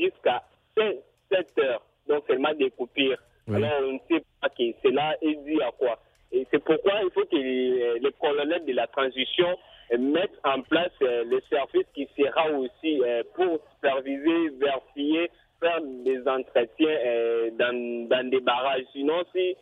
jusqu'à 0.00 0.44
7 0.76 1.58
heures. 1.58 1.82
Donc 2.08 2.24
seulement 2.28 2.54
des 2.54 2.70
coupures. 2.70 3.18
Alors, 3.54 3.70
on 3.82 3.92
ne 3.92 3.98
sait 4.10 4.24
pas 4.40 4.48
que 4.48 4.62
cela 4.82 5.16
est 5.22 5.34
dû 5.44 5.60
à 5.62 5.70
quoi. 5.72 5.98
Et 6.32 6.46
c'est 6.50 6.62
pourquoi 6.62 6.92
il 7.02 7.10
faut 7.10 7.24
que 7.24 7.36
les, 7.36 8.12
colonels 8.20 8.64
de 8.66 8.72
la 8.72 8.86
transition 8.86 9.56
mettent 9.98 10.38
en 10.44 10.60
place 10.62 10.92
euh, 11.02 11.24
le 11.24 11.40
service 11.48 11.86
qui 11.94 12.06
sera 12.16 12.50
aussi 12.50 13.02
euh, 13.02 13.22
pour 13.34 13.58
superviser, 13.74 14.50
vérifier, 14.60 15.30
faire 15.60 15.80
des 16.04 16.20
entretiens 16.28 16.98
euh, 17.06 17.50
dans, 17.52 18.08
dans, 18.08 18.28
des 18.28 18.40
barrages. 18.40 18.84
Sinon, 18.92 19.24
si 19.34 19.56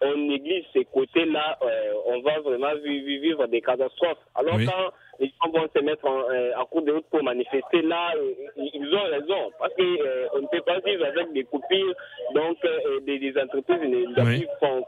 on 0.00 0.16
néglige 0.16 0.64
ces 0.72 0.84
côtés-là, 0.84 1.58
on 2.06 2.20
va 2.20 2.38
vraiment 2.40 2.74
vivre 2.84 3.46
des 3.48 3.60
catastrophes. 3.60 4.24
Alors 4.36 4.58
quand 4.58 4.92
les 5.18 5.28
gens 5.28 5.50
vont 5.50 5.68
se 5.74 5.80
mettre 5.82 6.06
en, 6.06 6.64
cours 6.66 6.82
de 6.82 6.92
route 6.92 7.06
pour 7.10 7.22
manifester, 7.22 7.82
là, 7.82 8.12
ils 8.56 8.94
ont 8.94 9.10
raison. 9.10 9.50
Parce 9.58 9.74
qu'on 9.74 10.40
ne 10.40 10.48
peut 10.48 10.62
pas 10.62 10.78
vivre 10.80 11.04
avec 11.04 11.32
des 11.32 11.44
coupures, 11.44 11.94
donc 12.34 12.56
des, 13.02 13.18
des, 13.18 13.38
entreprises 13.38 13.78
oui. 13.80 14.46
font 14.60 14.84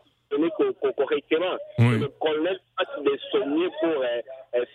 correctement. 0.96 1.56
Oui. 1.78 1.98
Le 2.00 2.08
colonel 2.20 2.58
passe 2.76 3.02
des 3.02 3.18
soignés 3.30 3.68
pour 3.80 3.88
euh, 3.88 4.04
euh, 4.04 4.20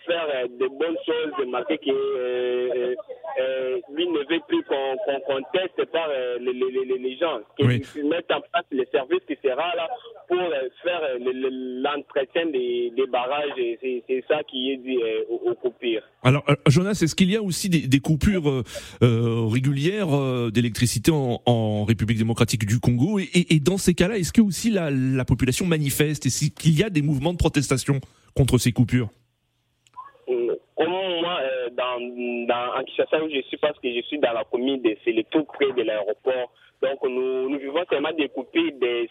faire 0.06 0.26
euh, 0.34 0.46
de 0.48 0.68
bonnes 0.68 0.96
choses, 1.06 1.32
de 1.38 1.44
marquer 1.50 1.78
que 1.78 2.94
lui 3.92 4.06
ne 4.06 4.18
veut 4.18 4.40
plus 4.48 4.62
qu'on 4.64 5.20
conteste 5.26 5.90
par 5.90 6.08
les, 6.40 6.52
les, 6.52 6.98
les, 6.98 7.16
gens, 7.16 7.40
qu'ils 7.56 8.08
mettent 8.08 8.30
en 8.30 8.40
place 8.40 8.64
les 8.70 8.86
services 8.92 9.22
qui 9.26 9.36
sera 9.42 9.74
là 9.76 9.88
pour 10.28 10.38
faire 10.82 11.00
l'entretien 11.18 12.46
des, 12.46 12.92
des, 12.94 13.06
barrages. 13.06 13.50
C'est 13.80 14.24
ça 14.28 14.42
qui 14.44 14.72
est 14.72 14.76
dit 14.76 14.98
au, 15.30 15.56
au, 15.62 15.70
pire. 15.70 16.02
Alors, 16.22 16.44
Jonas, 16.66 17.00
est-ce 17.02 17.14
qu'il 17.14 17.30
y 17.30 17.36
a 17.36 17.42
aussi 17.42 17.68
des, 17.68 17.86
des 17.86 18.00
coupures 18.00 18.62
régulières 19.00 20.50
d'électricité 20.50 21.10
en, 21.10 21.40
en, 21.46 21.84
République 21.84 22.18
démocratique 22.18 22.66
du 22.66 22.78
Congo? 22.78 23.18
Et, 23.18 23.28
et, 23.34 23.54
et 23.54 23.60
dans 23.60 23.78
ces 23.78 23.94
cas-là, 23.94 24.18
est-ce 24.18 24.32
que 24.32 24.42
aussi 24.42 24.70
la, 24.70 24.90
la 24.90 25.24
population 25.24 25.66
manifeste 25.66 26.26
et 26.26 26.50
qu'il 26.50 26.78
y 26.78 26.84
a 26.84 26.90
des 26.90 27.02
mouvements 27.02 27.32
de 27.32 27.38
protestation 27.38 28.00
contre 28.34 28.58
ces 28.58 28.72
coupures? 28.72 29.08
euh, 29.08 29.19
dans, 31.76 32.00
dans, 32.46 33.24
où 33.24 33.30
je 33.30 33.40
suis, 33.42 33.56
parce 33.56 33.78
que 33.78 33.92
je 33.92 34.00
suis 34.02 34.18
dans 34.18 34.32
la 34.32 34.44
commune 34.44 34.82
de 34.82 34.96
c'est 35.04 35.26
tout 35.30 35.44
près 35.44 35.72
de 35.72 35.82
l'aéroport. 35.82 36.52
Donc 36.82 37.02
nous, 37.02 37.48
nous 37.48 37.58
vivons 37.58 37.84
tellement 37.84 38.12
des 38.12 38.28
coupures 38.28 38.72
de 38.80 39.06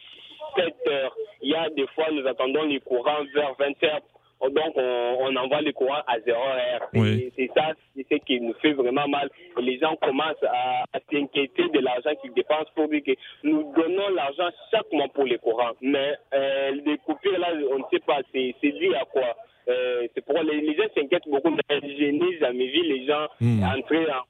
7 0.55 0.73
heures. 0.87 1.15
Il 1.41 1.49
y 1.49 1.55
a 1.55 1.69
des 1.69 1.87
fois, 1.87 2.05
nous 2.11 2.25
attendons 2.27 2.63
les 2.63 2.79
courants 2.79 3.23
vers 3.33 3.53
20 3.55 3.83
heures 3.83 4.01
donc 4.47 4.73
on, 4.75 5.35
envoie 5.35 5.61
le 5.61 5.73
courant 5.73 6.01
à 6.07 6.19
0 6.19 6.37
heure. 6.37 6.89
C'est 6.93 7.51
ça, 7.55 7.73
c'est 7.95 8.05
ce 8.09 8.15
qui 8.25 8.39
nous 8.39 8.53
fait 8.61 8.73
vraiment 8.73 9.07
mal. 9.07 9.29
les 9.61 9.77
gens 9.79 9.95
commencent 9.97 10.43
à, 10.43 10.83
s'inquiéter 11.11 11.69
de 11.69 11.79
l'argent 11.79 12.11
qu'ils 12.21 12.33
dépensent 12.33 12.71
pour 12.75 12.87
dire 12.87 13.01
que 13.05 13.11
nous 13.43 13.73
donnons 13.75 14.09
l'argent 14.09 14.49
chaque 14.71 14.91
mois 14.91 15.07
pour 15.09 15.25
les 15.25 15.37
courants. 15.37 15.73
Mais 15.81 16.15
euh, 16.33 16.71
les 16.85 16.97
coupures 16.99 17.37
là, 17.37 17.49
on 17.71 17.79
ne 17.79 17.83
sait 17.91 17.99
pas, 17.99 18.19
c'est 18.33 18.71
dû 18.71 18.93
à 18.95 19.05
quoi? 19.05 19.35
Euh, 19.67 20.07
C'est 20.15 20.25
pour 20.25 20.39
les, 20.41 20.75
gens 20.75 20.83
s'inquiètent 20.95 21.27
beaucoup, 21.27 21.51
mais 21.51 21.79
je 21.81 22.05
n'ai 22.05 22.37
jamais 22.39 22.67
vu 22.67 22.83
les 22.83 23.05
gens 23.05 23.27
hmm. 23.39 23.63
entrer 23.63 24.05
en 24.09 24.23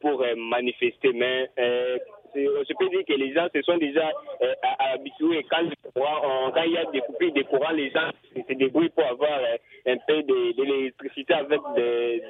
pour 0.00 0.22
euh, 0.22 0.34
manifester. 0.36 1.12
Mais 1.12 1.50
euh, 2.36 2.64
je 2.68 2.74
peux 2.78 2.88
dire 2.88 3.04
que 3.06 3.12
les 3.12 3.32
gens 3.32 3.48
se 3.54 3.62
sont 3.62 3.78
déjà 3.78 4.10
euh, 4.42 4.54
habitués. 4.94 5.44
Quand, 5.50 5.62
quand 5.94 6.62
il 6.62 6.72
y 6.72 6.78
a 6.78 6.84
des 6.86 7.00
coupures 7.00 7.32
de 7.32 7.42
courant, 7.42 7.70
les 7.72 7.90
gens 7.90 8.10
se 8.34 8.52
débrouillent 8.54 8.90
pour 8.90 9.04
avoir 9.04 9.38
euh, 9.38 9.56
un 9.86 9.96
peu 10.06 10.22
d'électricité 10.22 11.34
avec 11.34 11.60
des, 11.76 12.22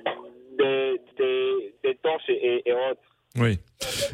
des 1.83 1.95
torches 2.02 2.28
et, 2.28 2.62
et 2.69 2.73
autres. 2.73 3.00
Oui. 3.37 3.59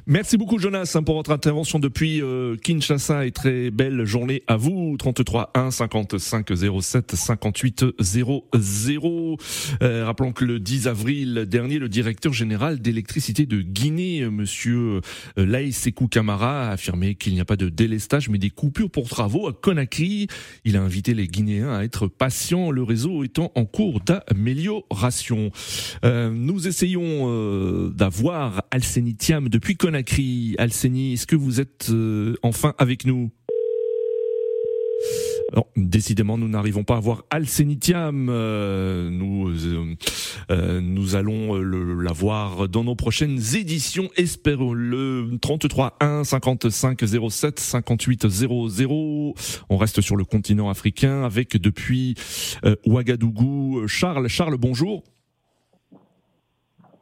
Merci 0.07 0.37
beaucoup 0.37 0.59
Jonas 0.59 0.93
hein, 0.95 1.03
pour 1.03 1.17
votre 1.17 1.31
intervention 1.31 1.79
depuis 1.79 2.23
euh, 2.23 2.57
Kinshasa 2.57 3.27
et 3.27 3.33
très 3.33 3.71
belle 3.71 4.05
journée 4.05 4.43
à 4.47 4.57
vous. 4.57 4.97
33 4.99 5.51
1 5.55 5.71
55 5.71 6.49
07 6.81 7.15
58 7.15 7.85
00. 8.01 9.37
rappelons 9.81 10.33
que 10.33 10.45
le 10.45 10.61
10 10.61 10.89
avril 10.89 11.47
dernier, 11.49 11.79
le 11.79 11.89
directeur 11.89 12.33
général 12.33 12.81
d'électricité 12.81 13.47
de 13.47 13.61
Guinée, 13.63 14.23
euh, 14.23 14.31
Monsieur 14.31 15.01
euh, 15.39 15.47
Laïs 15.47 15.77
Sekou 15.77 16.09
Kamara, 16.09 16.69
a 16.69 16.73
affirmé 16.73 17.15
qu'il 17.15 17.35
n'y 17.35 17.41
a 17.41 17.45
pas 17.45 17.57
de 17.57 17.69
délestage 17.69 18.29
mais 18.29 18.39
des 18.39 18.51
coupures 18.51 18.91
pour 18.91 19.09
travaux 19.09 19.49
à 19.49 19.53
Conakry. 19.53 20.29
Il 20.65 20.77
a 20.77 20.83
invité 20.83 21.15
les 21.15 21.27
Guinéens 21.27 21.75
à 21.75 21.83
être 21.85 22.07
patients, 22.07 22.71
le 22.71 22.83
réseau 22.83 23.25
étant 23.25 23.53
en 23.55 23.65
cours 23.65 24.01
d'amélioration. 24.01 25.51
Euh, 26.05 26.31
nous 26.31 26.69
essayons 26.69 26.97
d'avoir 27.91 28.65
Alcenitiam 28.71 29.49
depuis 29.49 29.76
Conakry. 29.77 30.55
Alceni, 30.59 31.15
est-ce 31.15 31.27
que 31.27 31.37
vous 31.37 31.61
êtes 31.61 31.89
euh, 31.91 32.35
enfin 32.43 32.75
avec 32.79 33.05
nous? 33.07 33.31
Décidément, 35.77 36.37
nous 36.39 36.49
n'arrivons 36.49 36.85
pas 36.85 36.97
à 36.97 37.01
voir 37.01 37.25
Alcenitiam. 37.31 38.29
Euh, 38.31 39.09
nous, 39.11 39.49
euh, 39.49 39.95
euh, 40.51 40.81
nous 40.81 41.15
allons 41.15 41.55
la 41.55 42.13
voir 42.13 42.69
dans 42.69 42.83
nos 42.83 42.97
prochaines 42.97 43.39
éditions. 43.55 44.09
Espérons 44.17 44.73
le 44.73 45.39
33 45.41 45.97
1 46.01 46.25
55 46.25 47.05
07 47.31 47.61
58 47.61 48.29
00. 48.29 49.35
On 49.69 49.77
reste 49.77 50.01
sur 50.01 50.17
le 50.17 50.25
continent 50.25 50.69
africain 50.69 51.23
avec 51.25 51.57
depuis 51.57 52.15
Ouagadougou 52.87 53.87
Charles. 53.87 54.29
Charles, 54.29 54.57
bonjour. 54.57 55.05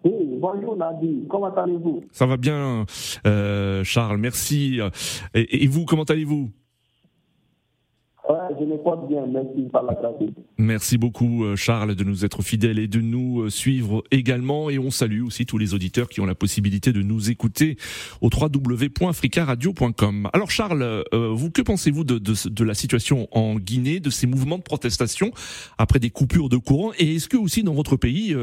Oui, 0.05 0.37
bonjour 0.39 0.77
Nadi, 0.77 1.27
comment 1.31 1.55
allez-vous? 1.55 2.05
Ça 2.13 2.27
va 2.27 2.37
bien, 2.37 2.85
Charles, 3.85 4.19
merci. 4.19 4.81
et 5.35 5.67
vous, 5.67 5.85
comment 5.87 6.03
allez-vous? 6.05 6.51
Je 8.29 8.83
porte 8.83 9.09
bien, 9.09 9.27
merci 9.27 9.69
par 9.71 9.83
la 9.83 9.95
Merci 10.59 10.99
beaucoup 10.99 11.45
euh, 11.45 11.57
Charles 11.57 11.95
de 11.95 12.05
nous 12.05 12.25
être 12.25 12.43
fidèles 12.43 12.79
et 12.79 12.89
de 12.89 13.01
nous 13.01 13.43
euh, 13.43 13.51
suivre 13.51 14.03
également. 14.11 14.71
Et 14.71 14.79
on 14.79 14.91
salue 14.91 15.23
aussi 15.23 15.47
tous 15.47 15.59
les 15.59 15.75
auditeurs 15.75 16.09
qui 16.09 16.21
ont 16.21 16.27
la 16.27 16.35
possibilité 16.35 16.93
de 16.93 17.03
nous 17.03 17.31
écouter 17.31 17.77
au 18.21 18.29
www.africaradio.com. 18.29 20.31
Alors 20.33 20.51
Charles, 20.51 20.83
euh, 20.83 21.33
vous 21.33 21.51
que 21.51 21.63
pensez-vous 21.63 22.05
de, 22.05 22.19
de, 22.19 22.35
de, 22.49 22.65
la 22.65 22.75
situation 22.75 23.29
en 23.33 23.57
Guinée, 23.57 24.01
de 24.01 24.11
ces 24.11 24.27
mouvements 24.27 24.59
de 24.59 24.63
protestation 24.63 25.31
après 25.79 25.99
des 25.99 26.11
coupures 26.11 26.49
de 26.49 26.57
courant? 26.57 26.93
Et 26.99 27.17
est-ce 27.17 27.29
que 27.29 27.37
aussi 27.37 27.63
dans 27.63 27.75
votre 27.75 27.97
pays, 27.97 28.35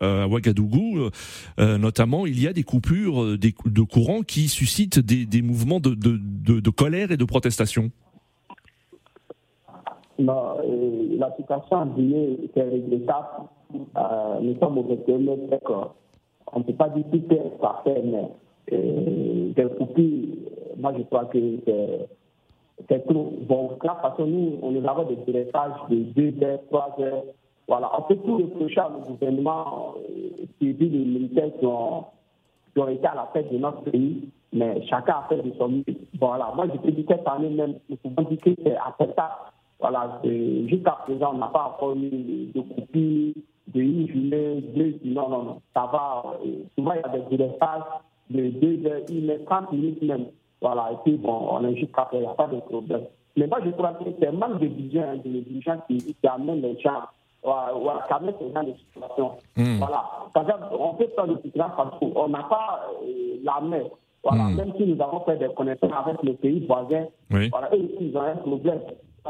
à 0.00 0.28
Ouagadougou 0.28 1.10
notamment, 1.58 2.26
il 2.26 2.40
y 2.40 2.46
a 2.46 2.52
des 2.52 2.62
coupures 2.62 3.38
de 3.38 3.82
courant 3.82 4.22
qui 4.22 4.48
suscitent 4.48 4.98
des, 4.98 5.26
des 5.26 5.42
mouvements 5.42 5.80
de, 5.80 5.94
de 5.94 6.70
colère 6.70 7.10
et 7.10 7.16
de 7.16 7.24
protestation? 7.24 7.90
Non, 10.20 10.56
la 11.18 11.34
situation 11.36 11.76
en 11.76 11.86
Guinée 11.86 12.38
est 12.54 12.62
regrettable. 12.62 13.48
Euh, 13.96 14.40
nous 14.40 14.58
sommes 14.58 14.78
au 14.78 14.82
21 14.82 15.48
siècle. 15.48 15.72
On 16.52 16.58
ne 16.58 16.64
peut 16.64 16.72
pas 16.74 16.88
dire 16.90 17.04
tout 17.10 17.22
est 17.32 17.58
parfait, 17.60 18.02
mais 18.04 18.28
euh, 18.72 19.52
des 19.54 19.66
coupures, 19.76 20.36
moi 20.78 20.92
je 20.96 21.02
crois 21.04 21.26
que 21.26 21.38
c'est 22.88 23.06
trop. 23.06 23.32
Bon, 23.48 23.70
là, 23.82 23.98
parce 24.02 24.16
que 24.16 24.22
nous, 24.22 24.58
on 24.62 24.70
nous 24.72 24.86
avons 24.86 25.04
des 25.04 25.16
dressages 25.16 25.72
de 25.90 25.96
2 25.96 26.44
heures, 26.44 26.60
3 26.70 26.96
heures. 27.00 27.24
Voilà, 27.68 27.90
on 27.96 28.02
peut 28.02 28.16
tout 28.16 28.38
reprocher 28.38 28.80
au 28.80 29.12
gouvernement 29.12 29.94
euh, 29.96 30.44
qui 30.58 30.74
dit 30.74 30.88
les 30.88 31.04
militaires 31.04 31.52
qui 31.60 31.66
ont, 31.66 32.04
qui 32.74 32.80
ont, 32.80 32.88
été 32.88 33.06
à 33.06 33.14
la 33.14 33.30
tête 33.32 33.52
de 33.52 33.58
notre 33.58 33.82
pays, 33.82 34.28
mais 34.52 34.84
chacun 34.88 35.14
a 35.14 35.26
fait 35.28 35.40
de 35.40 35.52
son 35.56 35.68
mieux. 35.68 35.84
Voilà, 36.18 36.52
moi 36.56 36.66
je 36.72 36.78
peux 36.80 36.90
dire 36.90 37.04
cette 37.08 37.28
année 37.28 37.50
même, 37.50 37.76
nous 37.88 37.96
pouvons 37.96 38.28
dire 38.28 38.38
que 38.38 38.50
c'est 38.64 38.76
acceptable 38.76 39.52
voilà, 39.80 40.20
jusqu'à 40.24 40.98
présent, 41.04 41.32
on 41.34 41.38
n'a 41.38 41.46
pas 41.48 41.74
encore 41.74 41.96
eu 41.96 42.50
de 42.54 42.60
copie 42.60 43.34
de 43.68 43.80
une 43.80 44.08
journée, 44.08 44.60
deux, 44.74 44.98
non, 45.04 45.28
non, 45.28 45.42
non, 45.42 45.62
ça 45.74 45.88
va. 45.92 46.24
Euh, 46.44 46.64
souvent, 46.74 46.92
il 46.92 47.00
y 47.00 47.04
a 47.04 47.08
des 47.08 47.36
délaissages 47.36 47.82
de 48.30 48.48
deux 48.50 48.86
heures, 48.86 49.02
une 49.08 49.30
heure, 49.30 49.38
30 49.46 49.72
minutes 49.72 50.02
même. 50.02 50.26
Voilà, 50.60 50.90
et 50.92 50.96
puis 51.04 51.16
bon, 51.16 51.48
on 51.52 51.64
est 51.64 51.76
jusqu'à 51.76 52.02
présent, 52.02 52.22
il 52.22 52.26
n'y 52.26 52.32
a 52.32 52.34
pas 52.34 52.46
de 52.48 52.60
problème. 52.60 53.04
Mais 53.36 53.46
moi, 53.46 53.58
je 53.64 53.70
crois 53.70 53.92
que 53.92 54.04
c'est 54.18 54.26
un 54.26 54.32
manque 54.32 54.60
de 54.60 54.66
vision 54.66 55.02
hein, 55.02 55.16
de 55.16 55.30
dirigeants 55.30 55.78
qui, 55.88 55.98
qui 55.98 56.26
amène 56.26 56.60
les 56.62 56.78
gens 56.80 57.02
voilà, 57.42 58.04
qui 58.06 58.12
amène 58.12 58.34
ces 58.38 58.52
gens 58.52 58.62
de 58.62 58.74
situation. 58.74 59.32
Hmm. 59.56 59.78
Voilà. 59.78 60.04
on 60.78 60.94
peut 60.94 61.08
faire 61.14 61.26
le 61.26 61.34
Burkina 61.34 61.70
Faso, 61.76 62.12
on 62.14 62.28
n'a 62.28 62.42
pas 62.42 62.86
euh, 63.02 63.36
la 63.42 63.60
main. 63.60 63.84
Voilà, 64.22 64.44
hmm. 64.44 64.56
même 64.56 64.72
si 64.76 64.84
nous 64.84 65.02
avons 65.02 65.20
fait 65.20 65.38
des 65.38 65.48
connexions 65.54 65.90
avec 65.90 66.22
les 66.22 66.34
pays 66.34 66.66
voisins, 66.66 67.06
voilà, 67.30 67.70
eux, 67.72 67.88
ils 68.00 68.14
ont 68.16 68.20
un 68.20 68.36
problème. 68.36 68.80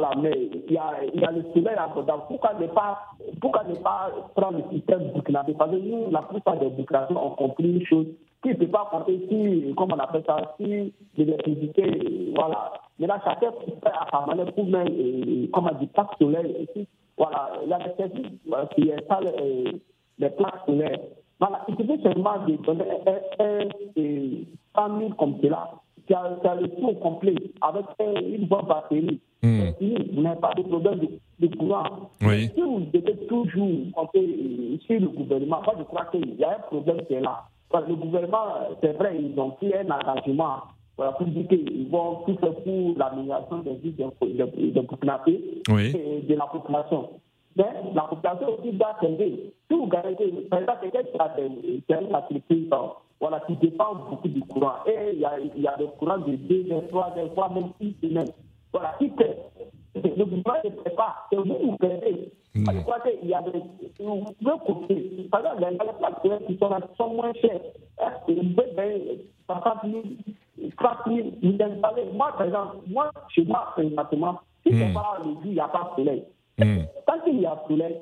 Voilà, 0.01 0.17
mais 0.17 0.33
il 0.67 0.73
y 0.73 0.79
a, 0.79 1.05
y 1.13 1.25
a 1.25 1.31
le 1.31 1.43
soleil 1.53 1.77
côté. 1.93 2.13
Pourquoi 2.27 2.55
ne 2.59 2.67
pas, 2.69 2.99
pourquoi 3.41 3.65
ne 3.65 3.75
pas 3.75 4.11
prendre 4.35 4.59
le 4.59 4.65
système 4.79 5.11
burkinabé? 5.13 5.53
Parce 5.55 5.71
que 5.73 5.77
nous, 5.77 6.11
la 6.11 6.23
plupart 6.23 6.59
des 6.59 6.71
burkinabés 6.71 7.17
ont 7.17 7.31
compris 7.31 7.71
une 7.71 7.85
chose 7.85 8.07
qui 8.43 8.49
ne 8.49 8.55
peut 8.55 8.69
pas 8.69 8.89
compter 8.91 9.21
si, 9.29 9.75
comment 9.77 9.97
on 9.97 9.99
appelle 9.99 10.25
ça, 10.27 10.55
si 10.57 10.95
l'électricité, 11.19 12.33
voilà. 12.35 12.73
Mais 12.99 13.07
là, 13.09 13.21
chacun 13.23 13.53
fait 13.53 13.89
à 13.89 14.07
sa 14.11 14.27
manière 14.27 14.53
pour 14.55 14.65
même, 14.65 15.49
comme 15.53 15.69
on 15.71 15.79
dit, 15.79 15.87
plaques 15.89 16.17
solaires. 16.19 16.47
Voilà, 17.19 17.51
il 17.63 17.69
y 17.69 17.73
a 17.75 17.79
des 17.79 17.95
services 17.99 18.27
euh, 18.55 18.65
qui 18.75 18.91
installent 18.91 19.35
euh, 19.39 19.73
les 20.19 20.31
plaques 20.31 20.65
solaires. 20.65 20.99
Voilà, 21.39 21.61
il 21.69 21.77
suffit 21.77 22.03
seulement 22.03 22.39
de 22.47 22.57
donner 22.57 22.85
un, 23.07 23.45
un, 23.45 23.69
un 24.79 24.89
100 24.89 24.99
000 24.99 25.11
comme 25.19 25.37
cela 25.43 25.71
qui 26.07 26.15
a, 26.15 26.55
le 26.55 26.69
tour 26.81 26.99
complet 27.01 27.35
avec 27.61 27.85
une 28.01 28.47
bonne 28.47 28.67
batterie. 28.67 29.21
Hmm. 29.43 29.73
Vous 29.81 30.23
n'avez 30.23 30.41
pas 30.41 30.55
de 30.55 30.63
problème 30.63 31.01
de, 31.39 31.47
courant. 31.57 32.11
Oui. 32.23 32.51
Si 32.55 32.61
vous 32.61 32.81
devez 32.93 33.17
toujours 33.27 33.91
compter 33.95 34.79
sur 34.87 35.01
le 35.01 35.09
gouvernement, 35.09 35.63
moi 35.65 35.75
je 35.79 35.85
crois 35.85 36.05
qu'il 36.07 36.35
y 36.35 36.45
a 36.45 36.57
un 36.57 36.61
problème 36.61 37.01
qui 37.07 37.15
est 37.15 37.21
là. 37.21 37.45
le 37.73 37.95
gouvernement, 37.95 38.45
c'est 38.83 38.93
vrai, 38.93 39.19
ils 39.19 39.41
ont 39.41 39.53
pris 39.53 39.73
un 39.75 39.91
engagement 39.91 40.59
voilà, 40.97 41.13
pour 41.13 41.27
dire 41.29 41.49
qu'ils 41.49 41.89
vont 41.89 42.17
tout 42.27 42.37
faire 42.39 42.55
pour 42.57 42.99
l'amélioration 42.99 43.61
des 43.61 43.77
vies 43.77 43.93
de, 43.93 44.05
de 44.05 44.75
la 46.35 46.47
population. 46.47 47.09
Mais 47.57 47.65
la 47.95 48.03
population 48.03 48.59
aussi 48.59 48.73
doit 48.73 48.97
s'aider. 49.01 49.55
Si 49.71 49.75
vous 49.75 49.87
gagnez, 49.87 50.17
par 50.51 50.61
exemple, 50.61 50.81
quelqu'un 50.83 51.03
qui 51.13 51.19
a 51.95 52.01
une 52.01 52.15
activité 52.15 52.69
voilà, 53.21 53.41
qui 53.47 53.57
dépend 53.57 53.95
beaucoup 53.95 54.29
du 54.29 54.41
courant. 54.41 54.77
Et 54.87 55.15
il 55.15 55.21
y 55.21 55.25
a, 55.25 55.39
il 55.39 55.63
y 55.63 55.67
a 55.67 55.77
des 55.77 55.87
courants 55.99 56.19
de 56.19 56.37
2 56.37 56.65
3 56.89 57.15
voire 57.35 57.53
même 57.53 57.71
6 57.81 57.97
semaines. 58.03 58.33
Voilà, 58.73 58.95
qui 58.99 59.11
fait 59.11 59.37
Le 59.95 60.25
gouvernement 60.25 60.55
ne 60.65 60.71
fait 60.83 60.97
pas. 60.97 61.27
C'est 61.31 61.37
vous 61.37 61.45
qui 61.45 61.77
payez. 61.79 62.33
Mm. 62.55 62.65
Je 62.73 62.81
crois 62.81 63.01
qu'il 63.01 63.29
y 63.29 63.35
a 63.35 63.43
des. 63.43 63.63
Vous 63.99 64.25
pouvez 64.43 64.59
coûter. 64.67 65.29
Par 65.31 65.41
exemple, 65.41 65.65
les 65.71 65.93
plaques 65.99 66.47
qui 66.47 66.59
sont, 66.59 66.71
sont 66.97 67.15
moins 67.15 67.33
chères. 67.35 67.61
Vous 68.29 68.35
pouvez 68.35 68.75
payer 68.77 69.27
50 69.47 69.79
000, 69.85 70.03
30 70.77 70.97
000, 71.07 71.29
vous 71.43 71.53
installez. 71.53 72.05
Moi, 72.13 72.33
par 72.37 72.47
exemple, 72.47 72.77
moi, 72.87 73.11
chez 73.29 73.45
moi, 73.45 73.73
présentement, 73.75 74.41
si 74.67 74.73
c'est 74.73 74.89
mm. 74.89 74.95
pas 74.95 75.19
le 75.25 75.31
jour, 75.33 75.41
il 75.45 75.53
n'y 75.53 75.61
a 75.61 75.69
pas 75.69 75.93
de 75.97 76.03
soleil. 76.03 76.25
Mm. 76.59 76.79
Tant 77.07 77.21
qu'il 77.25 77.41
y 77.41 77.47
a 77.47 77.63
soleil, 77.67 77.97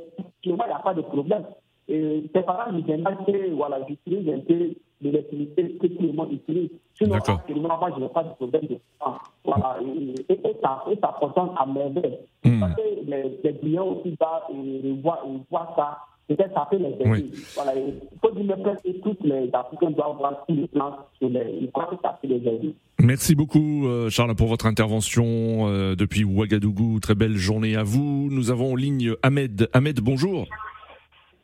chez 0.45 0.53
moi, 0.53 0.67
il 0.67 0.71
n'y 0.71 0.75
a 0.75 0.81
pas 0.81 0.95
de 0.95 1.03
problème. 1.03 1.45
Et 1.89 2.25
c'est 2.35 2.45
pas 2.45 2.71
grave, 2.71 2.83
je 2.87 3.55
voilà, 3.55 3.81
j'utilise 3.89 4.29
un 4.29 4.41
peu 4.41 4.75
l'électricité 5.01 5.79
que 5.81 5.87
tout 5.87 6.03
le 6.03 6.13
monde 6.13 6.33
utilise. 6.33 6.71
Sinon, 6.95 7.15
actuellement, 7.15 7.79
moi, 7.79 7.91
je 7.97 8.01
n'ai 8.03 8.09
pas 8.09 8.25
de 8.25 8.31
problème 8.35 8.67
de 8.67 8.79
temps. 8.99 9.17
Voilà, 9.45 9.79
et, 9.83 10.33
et, 10.33 10.35
et, 10.35 10.57
ça, 10.63 10.85
et 10.91 10.99
ça 11.01 11.17
fonctionne 11.19 11.51
à 11.57 11.65
merveille. 11.65 12.19
Mm. 12.45 12.61
Parce 12.61 12.75
que 12.75 12.83
les, 13.07 13.39
les 13.43 13.55
clients 13.59 13.87
aussi 13.87 14.17
ils 14.53 15.01
voient, 15.03 15.23
ils 15.27 15.41
voient 15.51 15.73
ça. 15.77 15.99
Peut-être 16.27 16.53
ça 16.53 16.69
peut 16.71 16.77
les. 16.77 16.95
Oui. 17.07 17.31
Voilà, 17.55 17.75
il 17.75 17.95
faut 18.21 18.31
dire 18.33 18.57
que 18.63 18.91
toutes 19.01 19.25
les 19.25 19.49
Africains 19.55 19.91
doivent 19.93 20.19
voir 20.19 20.45
tous 20.47 20.55
les 20.55 20.69
plans 20.69 20.95
sur 21.17 21.31
les. 21.31 21.61
Je 21.63 21.67
crois 21.69 21.87
que 21.87 21.97
ça 22.03 22.19
peut 22.21 22.29
les 22.29 22.37
aider. 22.37 22.75
Merci 23.01 23.35
beaucoup, 23.35 23.87
euh, 23.87 24.11
Charles, 24.11 24.35
pour 24.35 24.49
votre 24.49 24.67
intervention 24.67 25.25
euh, 25.69 25.95
depuis 25.95 26.25
Ouagadougou. 26.25 27.01
Très 27.01 27.15
belle 27.15 27.37
journée 27.37 27.77
à 27.77 27.83
vous. 27.83 28.29
Nous 28.31 28.51
avons 28.51 28.73
en 28.73 28.77
ligne 28.77 29.15
Ahmed. 29.23 29.71
Ahmed, 29.73 30.01
bonjour. 30.01 30.47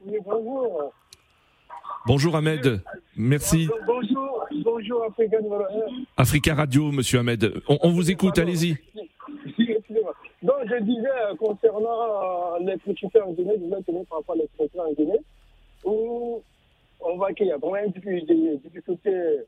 Oui, 0.07 0.19
bonjour. 0.25 0.93
Bonjour 2.07 2.37
Ahmed, 2.37 2.81
merci. 3.17 3.69
Bonjour, 3.87 4.45
bonjour 4.63 5.05
Africa, 5.05 5.39
Africa 6.17 6.55
Radio, 6.55 6.93
monsieur 6.93 7.21
Ahmed. 7.21 7.55
On, 7.69 7.91
vous 7.91 8.11
écoute, 8.11 8.39
allez-y. 8.39 8.77
Donc 10.43 10.57
je 10.67 10.83
disais 10.83 11.09
euh, 11.09 11.35
concernant 11.37 12.57
euh, 12.57 12.59
les 12.61 12.77
producteurs 12.77 13.27
en 13.27 13.33
Guinée, 13.33 13.55
je 13.59 13.65
voulais 13.65 13.83
tenir 13.83 14.05
par 14.11 14.19
rapport 14.19 14.35
à 14.35 14.39
les 14.39 14.49
producteurs 14.55 14.87
en 14.87 14.93
Guinée, 14.93 15.21
où 15.85 16.43
on 17.01 17.17
voit 17.17 17.33
qu'il 17.33 17.47
y 17.47 17.53
a 17.53 17.57
vraiment 17.57 17.89
des 17.89 18.59
difficultés 18.63 19.41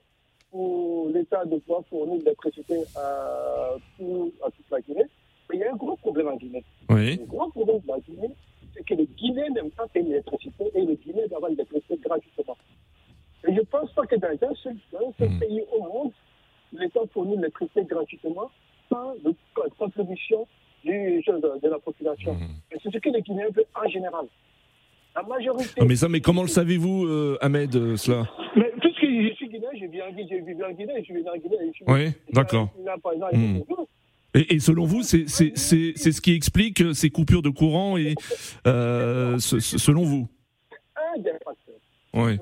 pour 0.50 1.10
l'État 1.10 1.44
de 1.44 1.58
pouvoir 1.58 1.82
fournir 1.90 2.18
l'électricité 2.20 2.82
à, 2.96 3.74
à 3.74 4.50
toute 4.50 4.70
la 4.70 4.80
Guinée. 4.80 5.04
Mais 5.50 5.56
il 5.56 5.60
y 5.60 5.64
a 5.64 5.72
un 5.72 5.76
gros 5.76 5.96
problème 5.96 6.28
en 6.28 6.36
Guinée. 6.36 6.64
Oui. 6.88 7.20
Un 7.22 7.26
gros 7.26 7.50
problème 7.50 7.82
en 7.88 7.98
Guinée, 7.98 8.30
c'est 8.76 8.84
que 8.84 8.94
les 8.94 9.06
Guinéens 9.06 9.50
n'aiment 9.54 9.70
pas 9.70 9.86
payer 9.88 10.08
l'électricité 10.08 10.64
et 10.74 10.84
les 10.84 10.96
Guinéens 10.96 11.26
doivent 11.28 11.50
l'électricité 11.50 11.98
gratuitement. 12.04 12.56
Et 13.46 13.54
je 13.54 13.60
ne 13.60 13.64
pense 13.64 13.92
pas 13.92 14.06
que 14.06 14.16
dans 14.16 14.28
un 14.28 14.54
seul, 14.62 14.76
hmm. 15.18 15.38
pays 15.38 15.62
au 15.72 15.82
monde, 15.82 16.12
l'État 16.72 17.00
fournit 17.12 17.36
l'électricité 17.36 17.84
gratuitement 17.84 18.50
sans 18.88 19.14
la 19.24 19.70
contribution 19.78 20.46
du, 20.84 21.22
de, 21.26 21.60
de, 21.62 21.68
la 21.68 21.78
population. 21.78 22.34
Hmm. 22.34 22.72
Et 22.72 22.76
c'est 22.82 22.92
ce 22.92 22.98
que 22.98 23.10
les 23.10 23.22
Guinéens 23.22 23.48
veulent 23.54 23.64
en 23.74 23.88
général. 23.88 24.26
La 25.14 25.22
majorité. 25.22 25.80
Ah, 25.80 25.84
mais 25.86 25.96
ça, 25.96 26.08
mais 26.08 26.20
comment 26.20 26.42
le 26.42 26.48
savez-vous, 26.48 27.06
euh, 27.06 27.38
Ahmed, 27.40 27.74
euh, 27.74 27.96
cela? 27.96 28.28
Mais 28.54 28.70
puisque 28.80 29.00
je 29.00 29.34
suis 29.34 29.48
guinéen, 29.48 29.70
je 29.72 29.86
vis 29.86 30.02
en 30.02 30.10
Guinée, 30.10 30.64
en 30.64 30.72
Guinée, 30.72 31.04
je 31.08 31.14
vis 31.14 31.28
en 31.28 31.36
Guinée. 31.38 31.72
oui, 31.86 32.12
d'accord. 32.32 32.68
Et, 34.36 34.60
selon 34.60 34.84
vous, 34.84 35.02
c'est 35.02 35.26
ce 35.28 36.20
qui 36.20 36.34
explique 36.34 36.80
euh, 36.82 36.92
ces 36.92 37.10
coupures 37.10 37.42
de 37.42 37.48
courant 37.48 37.96
et 37.96 38.14
euh, 38.66 39.38
selon 39.38 40.02
vous? 40.02 40.28
Un 40.96 41.18
des 41.20 41.32
facteurs. 41.32 41.74
Oui. 42.14 42.38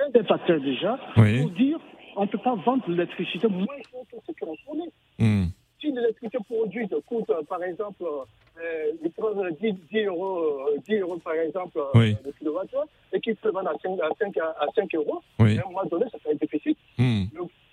Un 0.00 0.10
des 0.10 0.24
facteurs 0.24 0.60
déjà, 0.60 0.98
pour 1.14 1.50
dire 1.50 1.78
on 2.16 2.22
ne 2.22 2.26
peut 2.28 2.38
pas 2.38 2.56
vendre 2.56 2.82
l'électricité 2.88 3.46
moins 3.46 3.66
cher 3.90 4.00
que 4.10 4.16
ce 4.26 4.32
qu'on 4.44 4.56
fournit. 4.64 4.90
Hmm. 5.20 5.44
Si 5.80 5.92
l'électricité 5.92 6.38
produite 6.44 6.92
coûte, 7.06 7.30
euh, 7.30 7.42
par 7.48 7.62
exemple, 7.62 8.02
euh, 8.02 8.84
ils 9.04 9.10
prennent 9.12 9.56
10, 9.60 9.74
10 9.92 10.04
euros, 10.06 10.38
euh, 10.74 10.78
10 10.88 10.96
euros, 10.96 11.18
par 11.18 11.34
exemple, 11.34 11.78
euh, 11.78 11.84
Oui. 11.94 12.16
le 12.24 12.32
kilowattheure, 12.32 12.86
et 13.12 13.20
qu'ils 13.20 13.36
se 13.40 13.48
vendent 13.48 13.68
à 13.68 13.74
5, 13.80 14.00
à 14.00 14.08
5, 14.18 14.36
à 14.38 14.66
5 14.74 14.92
euros, 14.96 15.22
Oui. 15.38 15.58
à 15.58 15.62
un 15.64 15.70
moment 15.70 15.84
donné, 15.88 16.06
ça 16.10 16.18
fait 16.18 16.32
un 16.32 16.34
déficit. 16.34 16.76
Hmm. 16.98 17.24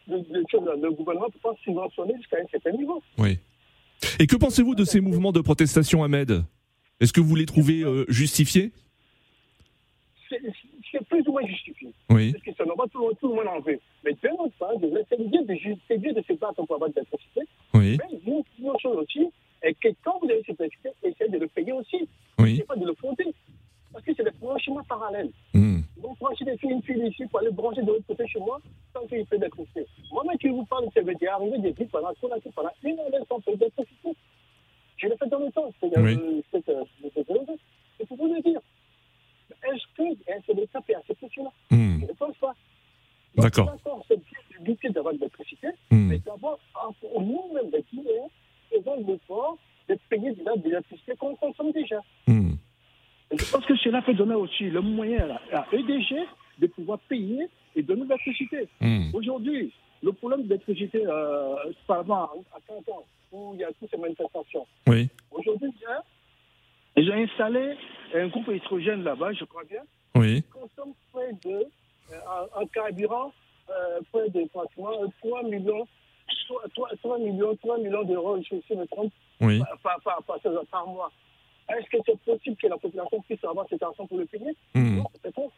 Le, 0.07 0.91
gouvernement 0.91 1.27
ne 1.27 1.31
peut 1.31 1.39
pas 1.41 1.55
subventionner 1.63 2.15
jusqu'à 2.17 2.37
un 2.37 2.47
certain 2.51 2.71
niveau. 2.71 3.01
Oui. 3.17 3.39
Et 4.19 4.27
que 4.27 4.35
pensez-vous 4.35 4.75
de 4.75 4.83
ces 4.83 5.01
mouvements 5.01 5.31
de 5.31 5.41
protestation, 5.41 6.03
Ahmed? 6.03 6.43
Est-ce 6.99 7.13
que 7.13 7.21
vous 7.21 7.35
les 7.35 7.45
trouvez 7.45 7.81
euh, 7.81 8.05
justifiés? 8.07 8.71
C'est 10.29 11.05
plus 11.07 11.27
ou 11.27 11.31
moins 11.31 11.45
justifié. 11.45 11.89
Oui. 12.09 12.31
Parce 12.31 12.43
que 12.43 12.51
c'est 12.57 12.65
normal, 12.65 12.87
tout, 12.91 13.11
tout 13.19 13.29
le 13.29 13.35
monde 13.35 13.47
en 13.47 13.59
veut. 13.59 13.79
Mais 14.03 14.15
d'un 14.23 14.33
autre 14.33 14.53
part, 14.57 14.71
c'est 15.09 15.17
bien 15.29 15.41
de, 15.41 16.19
de 16.19 16.21
se 16.21 16.33
battre 16.33 16.65
pour 16.65 16.75
avoir 16.75 16.89
de 16.89 16.95
l'électricité. 16.95 17.41
Oui. 17.73 17.97
Mais 17.99 18.17
une, 18.25 18.43
une 18.59 18.69
autre 18.69 18.79
chose 18.79 18.97
aussi, 18.97 19.27
est 19.61 19.73
que 19.73 19.89
quand 20.03 20.19
vous 20.21 20.29
avez 20.29 20.41
cette 20.45 20.59
électricité, 20.59 20.89
essayez 21.03 21.29
de 21.29 21.37
le 21.39 21.47
payer 21.47 21.73
aussi. 21.73 22.07
Oui. 22.39 22.57
C'est 22.57 22.67
pas 22.67 22.75
de 22.75 22.85
le 22.85 22.93
fonder. 22.95 23.33
Parce 23.95 24.03
que 24.07 24.13
c'est 24.13 24.25
des 24.25 24.37
branchements 24.41 24.83
parallèles. 24.83 25.31
Hmm. 25.53 25.79
Donc, 26.03 26.17
brancher 26.19 26.43
des 26.43 26.57
filles, 26.57 26.71
une 26.71 26.83
fille 26.83 27.07
ici 27.07 27.25
pour 27.27 27.39
aller 27.39 27.49
brancher 27.51 27.81
de 27.81 27.87
l'autre 27.87 28.05
côté 28.05 28.27
chez 28.27 28.39
moi 28.39 28.59
sans 28.93 29.07
qu'il 29.07 29.25
paye 29.25 29.39
d'électricité. 29.39 29.87
Moi-même 30.11 30.37
qui 30.37 30.49
vous 30.49 30.65
parle, 30.65 30.85
veut 30.93 31.15
dire 31.15 31.33
arriver 31.35 31.59
des 31.59 31.71
vies 31.71 31.85
pendant, 31.85 32.13
pendant, 32.19 32.35
pendant 32.53 32.69
une 32.83 32.99
heure 32.99 33.25
sans 33.29 33.39
payer 33.39 33.55
d'électricité. 33.55 34.09
Je 34.97 35.07
l'ai 35.07 35.15
fait 35.15 35.27
dans 35.29 35.39
le 35.39 35.49
temps. 35.53 35.71
C'est 35.79 35.97
Oui. 35.97 36.19
euh, 36.21 36.41
c'est, 36.51 36.67
euh, 36.69 36.83
c'est, 37.15 37.25
c'est 37.97 38.05
pour 38.07 38.17
vous 38.17 38.33
le 38.33 38.41
dire. 38.41 38.59
Est-ce 39.63 39.85
que 39.95 40.03
hein, 40.03 40.39
c'est 40.45 40.53
l'État 40.53 40.81
peut 40.81 40.93
accepter 40.95 41.27
cela 41.33 41.49
Hmm. 41.71 41.99
Je 42.01 42.05
ne 42.05 42.13
pense 42.13 42.35
pas. 42.35 42.53
D'accord. 43.37 43.65
D'accord, 43.71 44.05
c'est 44.09 44.17
bien 44.17 44.59
lutter 44.65 44.89
d'avoir 44.89 45.13
de 45.13 45.19
l'électricité, 45.19 45.67
Hmm. 45.89 46.07
mais 46.09 46.19
d'abord, 46.19 46.59
nous-mêmes, 47.17 47.71
les 47.71 47.83
Guinéens, 47.91 48.27
faisons 48.69 48.95
l'effort 49.07 49.57
de 49.87 49.97
payer 50.09 50.31
de 50.33 50.43
l'électricité 50.65 51.15
qu'on 51.15 51.35
consomme 51.35 51.71
déjà. 51.71 52.01
Hmm. 52.27 52.54
Je 53.37 53.51
pense 53.51 53.65
que 53.65 53.75
cela 53.77 54.01
peut 54.01 54.13
donner 54.13 54.35
aussi 54.35 54.63
le 54.69 54.81
moyen 54.81 55.27
à, 55.51 55.65
EDG 55.71 56.15
de 56.59 56.67
pouvoir 56.67 56.99
payer 57.09 57.47
et 57.75 57.81
donner 57.83 58.03
de 58.03 58.07
l'électricité. 58.09 58.67
Hmm. 58.79 59.09
Aujourd'hui, 59.13 59.73
le 60.01 60.11
problème 60.13 60.43
de 60.43 60.49
l'électricité, 60.49 61.03
euh, 61.05 61.55
par 61.87 62.01
exemple, 62.01 62.45
à 62.53 62.59
15 62.67 62.77
ans, 62.93 63.03
où 63.31 63.51
il 63.55 63.59
y 63.59 63.63
a 63.63 63.71
toutes 63.79 63.89
ces 63.91 63.97
manifestations, 63.97 64.65
Oui. 64.87 65.09
aujourd'hui, 65.31 65.69
ils 66.97 67.11
ont 67.11 67.15
installé 67.15 67.75
un 68.13 68.27
groupe 68.27 68.47
électrogène 68.49 69.03
là-bas, 69.03 69.33
je 69.33 69.43
crois 69.45 69.63
bien, 69.69 69.81
Oui. 70.15 70.43
consomme 70.53 70.93
près 71.11 71.31
de, 71.43 71.55
euh, 72.13 72.19
en, 72.55 72.61
en 72.61 72.65
carburant, 72.67 73.33
euh, 73.69 73.99
près 74.11 74.29
de 74.29 74.47
pratiquement 74.47 74.91
3 75.21 75.43
millions, 75.43 75.85
3, 76.75 76.89
3 77.01 77.19
millions, 77.19 77.55
3 77.57 77.77
millions 77.79 78.03
d'euros, 78.03 78.37
je 78.49 78.75
me 78.75 78.85
trompe, 78.85 79.11
Oui. 79.41 79.59
par, 79.83 79.99
par, 80.01 80.23
par- 80.23 80.39
par 80.71 80.87
mois. 80.87 81.11
Est-ce 81.69 81.89
que 81.89 81.97
c'est 82.05 82.19
possible 82.19 82.55
que 82.57 82.67
la 82.67 82.77
population 82.77 83.21
puisse 83.21 83.43
avoir 83.43 83.67
cet 83.69 83.81
argent 83.83 84.05
pour 84.05 84.17
le 84.17 84.25
payer 84.25 84.55
Hmm. 84.73 84.97
Non, 84.97 85.05
c'est 85.23 85.33
faux. 85.33 85.51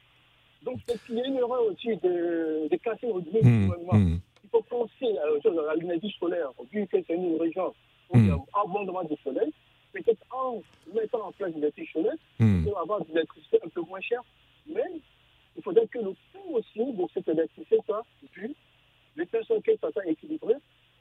Donc, 0.63 0.79
c'est 0.87 0.99
qu'il 1.05 1.15
y 1.15 1.21
a 1.21 1.25
une 1.25 1.37
erreur 1.37 1.63
aussi 1.63 1.95
de, 1.97 2.67
de 2.69 2.75
casser 2.77 3.07
au 3.07 3.19
niveau 3.21 3.39
Hmm. 3.41 3.61
du 3.61 3.67
gouvernement. 3.67 3.93
Hmm. 3.93 4.19
Il 4.43 4.49
faut 4.49 4.61
penser 4.63 5.17
à, 5.17 5.31
aux 5.31 5.41
choses, 5.41 5.59
à 5.69 5.75
l'énergie 5.75 6.15
solaire, 6.19 6.49
vu 6.71 6.87
que 6.87 6.97
c'est 7.05 7.13
une 7.13 7.37
région 7.39 7.73
où 8.11 8.17
il 8.17 8.27
y 8.27 8.31
a 8.31 8.35
Hmm. 8.35 8.43
abondamment 8.65 9.03
de 9.03 9.15
soleil. 9.23 9.51
Peut-être 9.93 10.23
en 10.31 10.61
mettant 10.93 11.27
en 11.27 11.31
place 11.31 11.53
l'électricité 11.55 11.91
solaire, 11.99 12.13
on 12.39 12.63
peut 12.63 12.77
avoir 12.77 13.01
de 13.01 13.07
l'électricité 13.13 13.57
un 13.65 13.69
peu 13.69 13.81
moins 13.81 14.01
chère. 14.01 14.21
Mais 14.67 14.83
il 15.55 15.63
faudrait 15.63 15.87
que 15.87 15.97
le 15.99 16.11
coût 16.11 16.55
aussi 16.55 16.79
de 16.93 17.03
cette 17.13 17.27
électricité 17.29 17.77
soit 17.85 18.05
vu, 18.35 18.53
de 19.15 19.23
telle 19.23 19.43
sorte 19.45 19.63
que 19.63 19.71
ça 19.81 19.91
soit 19.91 20.05
équilibré 20.05 20.53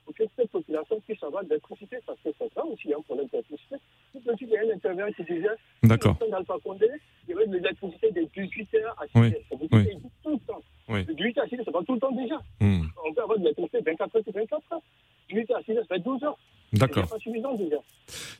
pour 0.07 0.15
que 0.15 0.23
cette 0.37 0.51
population 0.51 1.01
puisse 1.01 1.23
avoir 1.23 1.43
de 1.45 1.49
l'électricité. 1.51 1.99
Parce 2.07 2.19
que 2.25 2.31
c'est 2.39 2.55
ça 2.55 2.65
aussi 2.65 2.95
un 2.95 3.01
problème 3.03 3.27
d'électricité. 3.31 3.77
Tout 4.13 4.21
suite, 4.37 4.39
il 4.41 4.49
y 4.51 4.57
a 4.57 4.61
un 4.63 4.75
intervenant 4.77 5.13
qui 5.13 5.25
disait 5.25 5.49
D'accord. 5.83 6.17
dans 6.31 6.37
Alpha 6.39 6.55
Condé, 6.65 6.89
il 7.27 7.31
y 7.31 7.35
avait 7.37 7.47
de 7.49 7.57
l'électricité 7.57 8.11
de 8.13 8.21
18h 8.23 8.87
à 8.97 9.05
6h. 9.07 9.09
Oui. 9.17 9.31
Ça 9.51 9.57
Oui. 9.73 9.89
tout 10.23 10.31
le 10.31 10.39
temps. 10.47 10.63
Oui. 10.89 11.05
De 11.05 11.13
18h 11.13 11.41
à 11.41 11.47
6h, 11.47 11.63
c'est 11.65 11.71
pas 11.73 11.83
tout 11.83 11.95
le 11.95 12.01
temps 12.01 12.13
déjà. 12.13 12.37
Hmm. 12.61 12.85
On 13.05 13.13
peut 13.13 13.23
avoir 13.23 13.37
de 13.39 13.43
l'électricité 13.43 13.81
24 13.85 14.17
heures 14.17 14.23
sur 14.23 14.33
24 14.33 14.73
heures. 14.73 14.83
18h 15.31 15.55
à 15.55 15.61
6h, 15.61 15.75
ça 15.89 15.95
fait 15.97 15.99
12 16.01 16.23
heures. 16.25 16.39
D'accord. 16.73 17.09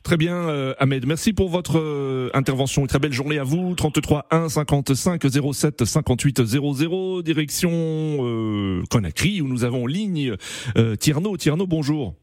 Très 0.03 0.17
bien, 0.17 0.35
euh, 0.35 0.73
Ahmed. 0.79 1.05
Merci 1.05 1.33
pour 1.33 1.49
votre 1.49 1.77
euh, 1.77 2.29
intervention. 2.33 2.81
Une 2.83 2.87
très 2.87 2.99
belle 2.99 3.13
journée 3.13 3.39
à 3.39 3.43
vous. 3.43 3.75
33 3.75 4.27
1 4.31 4.49
55 4.49 5.21
07 5.53 5.85
58 5.85 6.45
00. 6.45 7.21
Direction 7.21 7.71
euh, 7.71 8.83
Conakry 8.89 9.41
où 9.41 9.47
nous 9.47 9.63
avons 9.63 9.83
en 9.83 9.87
ligne 9.87 10.35
euh, 10.77 10.95
Tierno. 10.95 11.35
Tierno, 11.37 11.67
bonjour. 11.67 12.15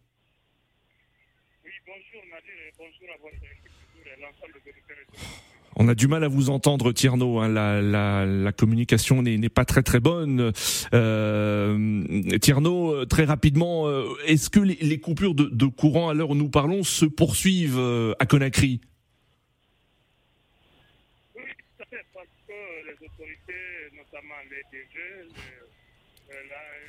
On 5.76 5.88
a 5.88 5.94
du 5.94 6.06
mal 6.06 6.22
à 6.24 6.28
vous 6.28 6.50
entendre, 6.50 6.92
Tierno. 6.92 7.40
hein. 7.40 7.48
La, 7.48 7.80
la, 7.82 8.24
la 8.26 8.52
communication 8.52 9.22
n'est 9.22 9.48
pas 9.48 9.64
très 9.64 9.82
très 9.82 10.00
bonne. 10.00 10.52
Euh, 10.92 12.12
Tierno, 12.40 12.94
euh, 12.94 13.06
très 13.06 13.24
rapidement, 13.24 13.87
euh, 13.88 14.04
est-ce 14.26 14.50
que 14.50 14.60
les, 14.60 14.78
les 14.80 14.98
coupures 15.00 15.34
de, 15.34 15.44
de 15.44 15.66
courant 15.66 16.08
à 16.08 16.14
l'heure 16.14 16.30
où 16.30 16.34
nous 16.34 16.48
parlons 16.50 16.82
se 16.82 17.04
poursuivent 17.06 17.78
euh, 17.78 18.14
à 18.20 18.26
Conakry? 18.26 18.80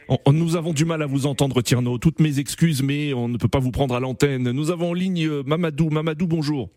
On- 0.07 0.17
on- 0.25 0.33
nous 0.33 0.55
avons 0.55 0.73
du 0.73 0.85
mal 0.85 1.01
à 1.01 1.07
vous 1.07 1.25
entendre, 1.25 1.61
Tierno. 1.61 1.97
Toutes 1.97 2.19
mes 2.19 2.39
excuses, 2.39 2.83
mais 2.83 3.13
on 3.13 3.27
ne 3.27 3.37
peut 3.37 3.47
pas 3.47 3.59
vous 3.59 3.71
prendre 3.71 3.95
à 3.95 3.99
l'antenne. 3.99 4.51
Nous 4.51 4.69
avons 4.69 4.91
en 4.91 4.93
ligne 4.93 5.25
euh, 5.27 5.43
Mamadou. 5.43 5.89
Mamadou, 5.89 6.27
bonjour. 6.27 6.69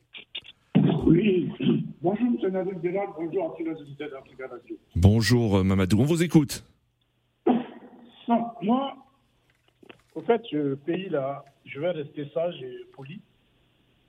Oui, 1.05 1.48
bonjour 2.09 2.27
M. 2.47 2.53
Nadir 2.53 2.81
Delal, 2.81 3.09
bonjour 3.19 3.55
à 3.55 4.09
d'Africa 4.09 4.47
Radio. 4.49 4.77
Bonjour, 4.97 5.57
euh, 5.59 5.63
Mamadou. 5.65 6.01
On 6.01 6.05
vous 6.05 6.23
écoute. 6.23 6.65
Non, 8.29 8.47
moi, 8.63 8.95
au 10.15 10.23
fait, 10.23 10.41
ce 10.51 10.75
pays-là, 10.77 11.45
je 11.67 11.81
vais 11.81 11.91
rester 11.91 12.27
sage 12.33 12.55
et 12.63 12.77
poli. 12.95 13.21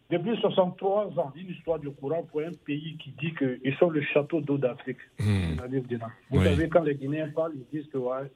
Depuis 0.09 0.35
63 0.39 1.19
ans, 1.19 1.31
une 1.35 1.49
histoire 1.49 1.77
du 1.79 1.89
courant 1.91 2.23
pour 2.23 2.39
un 2.41 2.51
pays 2.65 2.97
qui 2.97 3.11
dit 3.19 3.33
qu'ils 3.35 3.75
sont 3.79 3.89
le 3.89 4.01
château 4.01 4.39
d'eau 4.41 4.57
d'Afrique. 4.57 4.97
M. 5.19 5.55
Nadir 5.57 5.83
Delal. 5.83 6.09
Vous 6.31 6.39
Oui. 6.39 6.45
savez, 6.45 6.69
quand 6.69 6.83
les 6.83 6.95
Guinéens 6.95 7.29
parlent, 7.35 7.53
ils 7.55 7.79
disent 7.81 7.89
que 7.91 7.97
ouais, 7.97 8.31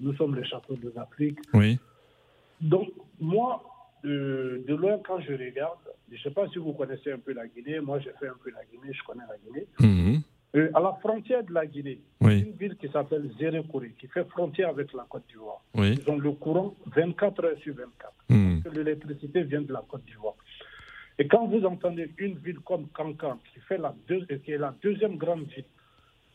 nous 0.00 0.14
sommes 0.14 0.34
le 0.36 0.44
château 0.44 0.74
d'eau 0.76 0.90
d'Afrique. 0.90 1.38
Oui. 1.54 1.78
Donc, 2.60 2.88
moi, 3.20 3.62
de, 4.04 4.64
de 4.66 4.74
loin, 4.76 4.98
quand 5.04 5.20
je 5.20 5.32
regarde, 5.32 5.78
je 6.16 6.18
ne 6.18 6.22
sais 6.22 6.30
pas 6.30 6.48
si 6.48 6.58
vous 6.58 6.72
connaissez 6.72 7.12
un 7.12 7.18
peu 7.18 7.32
la 7.32 7.46
Guinée, 7.46 7.80
moi 7.80 7.98
j'ai 8.00 8.12
fait 8.20 8.28
un 8.28 8.36
peu 8.42 8.50
la 8.50 8.64
Guinée, 8.64 8.92
je 8.92 9.02
connais 9.04 9.24
la 9.28 9.36
Guinée. 9.38 9.66
Mhm. 9.80 10.20
Euh, 10.54 10.70
à 10.74 10.80
la 10.80 10.92
frontière 11.00 11.42
de 11.44 11.52
la 11.54 11.64
Guinée, 11.66 11.98
Oui. 12.20 12.40
une 12.40 12.52
ville 12.52 12.76
qui 12.76 12.86
s'appelle 12.88 13.30
Zérékouré, 13.38 13.94
qui 13.98 14.06
fait 14.08 14.24
frontière 14.28 14.68
avec 14.68 14.92
la 14.92 15.04
Côte 15.08 15.22
d'Ivoire. 15.28 15.62
Oui. 15.74 15.98
Ils 15.98 16.10
ont 16.10 16.18
le 16.18 16.32
courant 16.32 16.74
24 16.94 17.44
heures 17.44 17.58
sur 17.62 17.74
24. 17.74 18.12
Mhm. 18.28 18.60
Parce 18.62 18.74
que 18.74 18.78
l'électricité 18.80 19.42
vient 19.44 19.62
de 19.62 19.72
la 19.72 19.82
Côte 19.88 20.04
d'Ivoire. 20.04 20.34
Et 21.18 21.26
quand 21.26 21.46
vous 21.46 21.64
entendez 21.64 22.10
une 22.18 22.36
ville 22.38 22.58
comme 22.60 22.86
Cancan, 22.88 23.38
qui, 23.54 23.60
fait 23.60 23.78
la 23.78 23.94
deux- 24.08 24.26
qui 24.44 24.52
est 24.52 24.58
la 24.58 24.74
deuxième 24.82 25.16
grande 25.16 25.44
ville 25.44 25.64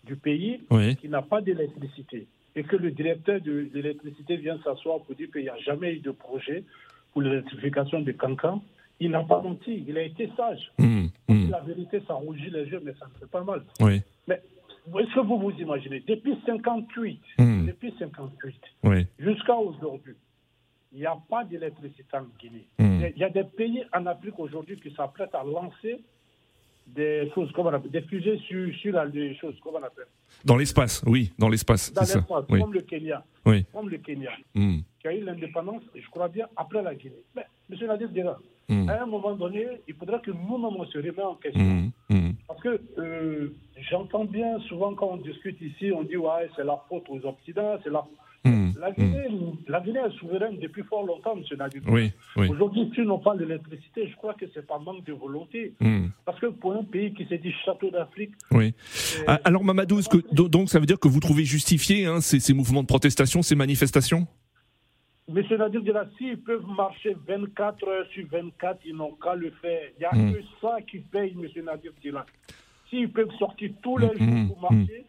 du 0.04 0.16
pays, 0.16 0.62
Oui. 0.72 0.96
qui 0.96 1.10
n'a 1.10 1.22
pas 1.22 1.42
d'électricité, 1.42 2.28
et 2.56 2.64
que 2.64 2.76
le 2.76 2.90
directeur 2.92 3.40
de 3.42 3.70
l'électricité 3.74 4.38
vient 4.38 4.58
s'asseoir 4.64 5.02
pour 5.04 5.14
dire 5.14 5.30
qu'il 5.32 5.44
n'y 5.44 5.50
a 5.50 5.58
jamais 5.58 5.94
eu 5.94 6.00
de 6.00 6.12
projet 6.12 6.64
pour 7.14 7.22
l'électrification 7.22 8.00
de 8.02 8.12
Cancan, 8.14 8.64
il 9.00 9.12
n'a 9.12 9.24
pas 9.24 9.42
menti, 9.42 9.84
il 9.88 9.98
a 9.98 10.02
été 10.04 10.30
sage. 10.36 10.72
Mhm. 10.80 11.10
Mhm. 11.30 11.50
La 11.52 11.62
vérité, 11.62 12.02
ça 12.08 12.14
rougit 12.16 12.50
les 12.50 12.66
yeux, 12.66 12.82
mais 12.84 12.94
ça 13.00 13.06
ne 13.08 13.20
fait 13.20 13.30
pas 13.32 13.44
mal. 13.44 13.64
Oui. 13.82 14.02
Mais 14.28 14.42
est-ce 15.00 15.14
que 15.16 15.20
vous 15.20 15.38
vous 15.40 15.52
imaginez, 15.52 16.00
depuis 16.08 16.36
58, 16.46 17.22
Hmm. 17.38 17.66
depuis 17.68 17.94
58 18.00 18.56
Oui. 18.84 19.06
jusqu'à 19.20 19.56
aujourd'hui, 19.56 20.16
il 20.94 21.00
n'y 21.00 21.06
a 21.06 21.18
pas 21.30 21.44
d'électricité 21.44 22.04
en 22.18 22.26
Guinée. 22.40 22.66
Hmm. 22.80 23.02
Il 23.16 23.18
y 23.20 23.24
a- 23.24 23.30
des 23.30 23.44
pays 23.44 23.84
en 23.94 24.06
Afrique 24.06 24.40
aujourd'hui 24.40 24.80
qui 24.80 24.92
s'apprêtent 24.96 25.36
à 25.36 25.44
lancer 25.44 26.02
des 26.88 27.30
choses, 27.36 27.52
comment 27.54 27.70
on 27.70 27.74
appelle, 27.74 27.92
des 27.92 28.02
fusées 28.04 28.38
sur, 28.48 28.74
sur 28.78 28.94
la, 28.94 29.06
des 29.08 29.36
choses, 29.36 29.56
comment 29.62 29.80
on 29.80 29.84
appelle, 29.84 30.06
Dans 30.46 30.56
l'espace, 30.56 31.04
oui, 31.06 31.34
dans 31.38 31.50
l'espace, 31.50 31.92
dans 31.94 32.02
l'espace, 32.02 32.46
Oui. 32.50 32.62
comme 32.62 32.74
le 32.74 32.82
Kenya, 32.82 33.24
Oui. 33.46 33.66
comme 33.74 33.90
le 33.90 33.98
Kenya, 33.98 34.32
qui 34.56 35.08
a 35.08 35.14
eu 35.14 35.24
l'indépendance, 35.24 35.84
je 35.94 36.08
crois 36.10 36.30
bien, 36.30 36.48
après 36.56 36.82
la 36.82 36.96
Guinée. 36.96 37.24
Mais, 37.36 37.46
M. 37.70 37.88
Nadir 37.88 38.10
Dera, 38.10 38.40
Hmm. 38.70 38.90
à 38.90 39.04
un 39.04 39.06
moment 39.06 39.34
donné, 39.34 39.66
il 39.88 39.94
faudra 39.96 40.20
que 40.20 40.32
nous-mêmes 40.32 40.76
on 40.78 40.86
se 40.86 40.98
remet 40.98 41.22
en 41.22 41.36
question. 41.36 41.64
Mhm. 41.64 41.92
Mhm. 42.10 42.36
Parce 42.48 42.62
que 42.62 42.82
euh, 42.98 43.56
j'entends 43.90 44.26
bien 44.26 44.60
souvent 44.68 44.94
quand 44.94 45.08
on 45.08 45.18
discute 45.18 45.62
ici, 45.62 45.92
on 45.94 46.04
dit 46.04 46.18
ouais, 46.18 46.50
c'est 46.56 46.66
la 46.66 46.78
faute 46.90 47.06
aux 47.10 47.26
Occidentaux, 47.26 47.82
c'est 47.84 47.92
la. 47.92 48.04
La 48.80 48.92
Guinée, 48.92 49.28
la 49.68 49.82
Guinée 49.82 50.00
est 50.08 50.18
souveraine 50.20 50.58
depuis 50.60 50.84
fort 50.84 51.04
longtemps, 51.06 51.36
M. 51.36 51.44
Nadir. 51.58 51.82
Oui, 51.88 52.12
oui. 52.38 52.48
Aujourd'hui, 52.48 52.90
si 52.96 53.02
n'ont 53.02 53.20
pas 53.20 53.36
d'électricité, 53.36 54.08
je 54.08 54.16
crois 54.16 54.36
que 54.36 54.46
c'est 54.54 54.66
pas 54.66 54.78
manque 54.80 55.04
de 55.04 55.12
volonté. 55.12 55.74
Parce 56.24 56.40
que 56.40 56.46
pour 56.46 56.74
un 56.74 56.84
pays 56.84 57.14
qui 57.14 57.26
s'est 57.26 57.40
dit 57.40 57.52
château 57.66 57.90
d'Afrique, 57.90 58.32
Oui. 58.52 58.74
Ah, 59.26 59.42
Alors 59.44 59.64
Mamadou, 59.66 60.00
que 60.04 60.18
donc 60.48 60.70
ça 60.70 60.80
veut 60.80 60.86
dire 60.86 61.00
que 61.00 61.08
vous 61.10 61.20
trouvez 61.20 61.44
justifié 61.44 62.06
hein, 62.06 62.22
ces, 62.22 62.40
ces 62.40 62.54
mouvements 62.54 62.84
de 62.84 62.88
protestation, 62.88 63.42
ces 63.42 63.56
manifestations? 63.56 64.28
Monsieur 65.30 65.58
Nadir 65.58 65.84
Djela, 65.84 66.06
s'ils 66.18 66.38
peuvent 66.42 66.66
marcher 66.66 67.16
24 67.28 67.86
heures 67.88 68.08
sur 68.14 68.26
24, 68.30 68.80
ils 68.86 68.96
n'ont 68.96 69.12
qu'à 69.22 69.36
le 69.36 69.52
faire. 69.62 69.90
Il 69.98 70.00
n'y 70.00 70.06
a 70.06 70.12
Mm. 70.16 70.34
que 70.34 70.40
ça 70.62 70.78
qui 70.90 71.00
paye, 71.00 71.34
Monsieur 71.36 71.64
Nadir 71.64 71.92
Djela. 72.02 72.26
S'ils 72.90 73.12
peuvent 73.12 73.32
sortir 73.38 73.72
tous 73.84 73.98
les 73.98 74.08
Mm, 74.08 74.18
jours 74.18 74.28
mm, 74.28 74.48
pour 74.48 74.62
marcher, 74.72 75.06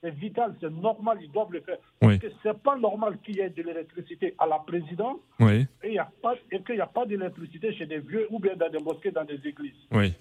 c'est 0.00 0.14
vital, 0.14 0.54
c'est 0.60 0.70
normal, 0.70 1.18
ils 1.20 1.30
doivent 1.30 1.52
le 1.52 1.60
faire. 1.60 1.76
Oui. 2.00 2.18
Parce 2.18 2.18
que 2.18 2.38
c'est 2.42 2.58
pas 2.62 2.76
normal 2.78 3.18
qu'il 3.22 3.36
y 3.36 3.40
ait 3.40 3.50
de 3.50 3.62
l'électricité 3.62 4.34
à 4.38 4.46
la 4.46 4.58
présidence 4.60 5.18
Oui, 5.38 5.66
et, 5.82 5.88
il 5.88 5.92
y 5.94 5.98
a 5.98 6.08
pas- 6.22 6.36
et 6.50 6.62
qu'il 6.62 6.76
n'y 6.76 6.80
a 6.80 6.86
pas 6.86 7.04
d'électricité 7.04 7.74
chez 7.74 7.84
des 7.84 7.98
vieux 7.98 8.26
ou 8.30 8.38
bien 8.38 8.56
dans 8.56 8.70
des 8.70 8.78
mosquées, 8.78 9.10
dans 9.10 9.24
des 9.24 9.40
églises. 9.46 9.74
oui. 9.92 10.14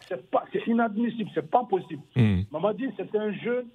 C'est 0.51 0.67
inadmissible, 0.67 1.29
c'est 1.33 1.49
pas 1.49 1.63
possible. 1.63 2.01
Mm. 2.17 2.41
Mamadi, 2.51 2.89
c'est 2.97 3.15
un 3.15 3.31
jeune, 3.31 3.67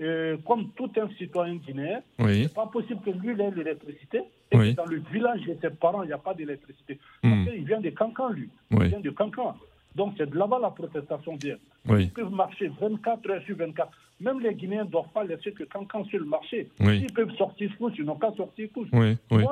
euh, 0.00 0.36
comme 0.46 0.70
tout 0.76 0.90
un 1.00 1.08
citoyen 1.18 1.56
guinéen. 1.56 2.00
Oui. 2.18 2.44
C'est 2.44 2.54
pas 2.54 2.66
possible 2.66 3.00
que 3.04 3.10
lui 3.10 3.32
il 3.34 3.40
ait 3.40 3.50
l'électricité 3.50 4.18
et 4.52 4.56
Oui. 4.56 4.70
que 4.72 4.76
dans 4.76 4.86
le 4.86 5.02
village 5.12 5.40
de 5.42 5.56
ses 5.60 5.70
parents, 5.70 6.02
il 6.02 6.06
n'y 6.06 6.12
a 6.12 6.18
pas 6.18 6.34
d'électricité. 6.34 6.98
Mm. 7.22 7.44
Parce 7.44 7.56
qu'il 7.56 7.64
vient 7.66 7.80
de 7.80 7.90
Cancan, 7.90 8.30
lui. 8.30 8.48
Oui. 8.70 8.78
Il 8.82 8.88
vient 8.88 9.00
de 9.00 9.10
Cancan. 9.10 9.56
Donc 9.96 10.14
c'est 10.16 10.30
de 10.30 10.36
là-bas 10.36 10.58
la 10.62 10.70
protestation 10.70 11.36
vient. 11.42 11.56
Ils 11.90 12.10
peuvent 12.10 12.30
marcher 12.30 12.70
24 12.80 13.30
heures 13.30 13.42
sur 13.44 13.56
24. 13.56 13.90
Même 14.20 14.40
les 14.40 14.52
Guinéens 14.54 14.84
ne 14.84 14.90
doivent 14.90 15.10
pas 15.14 15.24
laisser 15.24 15.52
que 15.52 15.64
Cancan 15.64 16.04
sur 16.04 16.18
le 16.18 16.24
marché. 16.26 16.68
Ils 16.80 17.12
peuvent 17.12 17.32
sortir 17.36 17.70
tous, 17.78 17.92
ils 17.98 18.04
n'ont 18.04 18.16
qu'à 18.16 18.32
sortir 18.36 18.68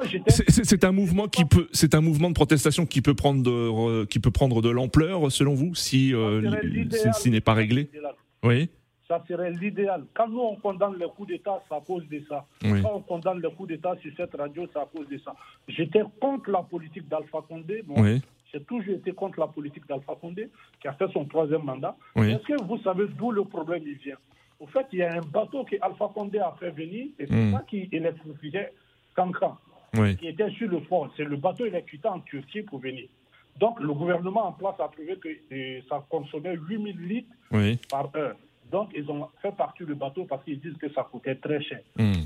j'étais- 0.04 0.30
C'est- 0.30 0.84
un 0.84 0.92
mouvement 0.92 1.26
qui 1.28 1.44
peut, 1.44 1.68
c'est 1.72 1.94
un 1.94 2.00
mouvement 2.00 2.28
de 2.28 2.34
protestation 2.34 2.84
qui 2.86 3.00
peut 3.00 3.14
prendre 3.14 3.42
de, 3.42 3.50
euh, 3.50 4.06
qui 4.06 4.18
peut 4.20 4.30
prendre 4.30 4.60
de 4.62 4.68
l'ampleur 4.68 5.30
selon 5.32 5.54
vous 5.54 5.74
si 5.74 6.12
euh, 6.14 6.40
n'est 7.30 7.40
pas 7.40 7.54
réglé? 7.54 7.90
Oui, 8.44 8.68
Ça 9.08 9.22
serait 9.28 9.52
l'idéal. 9.52 10.04
Quand 10.14 10.28
nous, 10.28 10.40
on 10.40 10.56
condamne 10.56 10.96
le 10.98 11.08
coup 11.08 11.26
d'État, 11.26 11.62
c'est 11.68 11.74
à 11.76 11.80
cause 11.80 12.06
de 12.08 12.20
ça. 12.28 12.44
Oui. 12.64 12.82
Quand 12.82 12.94
on 12.94 13.00
condamne 13.02 13.40
le 13.40 13.50
coup 13.50 13.66
d'État 13.66 13.94
sur 14.02 14.10
cette 14.16 14.34
radio, 14.34 14.66
c'est 14.72 14.78
à 14.80 14.86
cause 14.86 15.08
de 15.08 15.18
ça. 15.18 15.34
J'étais 15.68 16.02
contre 16.20 16.50
la 16.50 16.62
politique 16.62 17.06
d'Alpha 17.08 17.38
Condé. 17.48 17.84
Oui. 17.88 18.20
J'ai 18.52 18.62
toujours 18.64 18.94
été 18.96 19.12
contre 19.12 19.38
la 19.40 19.46
politique 19.46 19.86
d'Alpha 19.86 20.14
Condé, 20.20 20.48
qui 20.80 20.88
a 20.88 20.92
fait 20.94 21.08
son 21.12 21.24
troisième 21.24 21.62
mandat. 21.62 21.96
Oui. 22.16 22.32
Est-ce 22.32 22.46
que 22.46 22.62
vous 22.64 22.78
savez 22.78 23.06
d'où 23.16 23.30
le 23.30 23.44
problème 23.44 23.82
il 23.86 23.94
vient? 23.98 24.16
Au 24.58 24.66
fait, 24.66 24.86
il 24.92 24.98
y 24.98 25.02
a 25.02 25.14
un 25.14 25.20
bateau 25.20 25.62
que 25.64 25.76
Alpha 25.82 26.08
Condé 26.12 26.38
a 26.40 26.52
fait 26.58 26.70
venir, 26.70 27.06
et 27.18 27.26
c'est 27.26 27.32
Mm. 27.34 27.52
ça 27.52 27.64
qui 27.68 27.88
électrifiait 27.92 28.72
Cancan, 29.14 29.56
qui 30.18 30.26
était 30.28 30.50
sur 30.50 30.68
le 30.68 30.80
fond. 30.80 31.08
C'est 31.16 31.24
le 31.24 31.36
bateau 31.36 31.64
électrifié 31.66 32.08
en 32.08 32.20
Turquie 32.20 32.62
pour 32.62 32.80
venir. 32.80 33.06
Donc, 33.58 33.78
le 33.80 33.92
gouvernement 33.92 34.48
en 34.48 34.52
place 34.52 34.74
a 34.80 34.88
trouvé 34.88 35.16
que 35.16 35.28
euh, 35.52 35.80
ça 35.88 36.04
consommait 36.10 36.56
8000 36.56 37.06
litres 37.06 37.28
par 37.88 38.10
heure. 38.16 38.36
Donc, 38.70 38.90
ils 38.94 39.08
ont 39.10 39.28
fait 39.40 39.52
partir 39.52 39.86
le 39.86 39.94
bateau 39.94 40.24
parce 40.24 40.44
qu'ils 40.44 40.60
disent 40.60 40.76
que 40.76 40.92
ça 40.92 41.06
coûtait 41.10 41.36
très 41.36 41.62
cher. 41.62 41.80
Mm. 41.96 42.25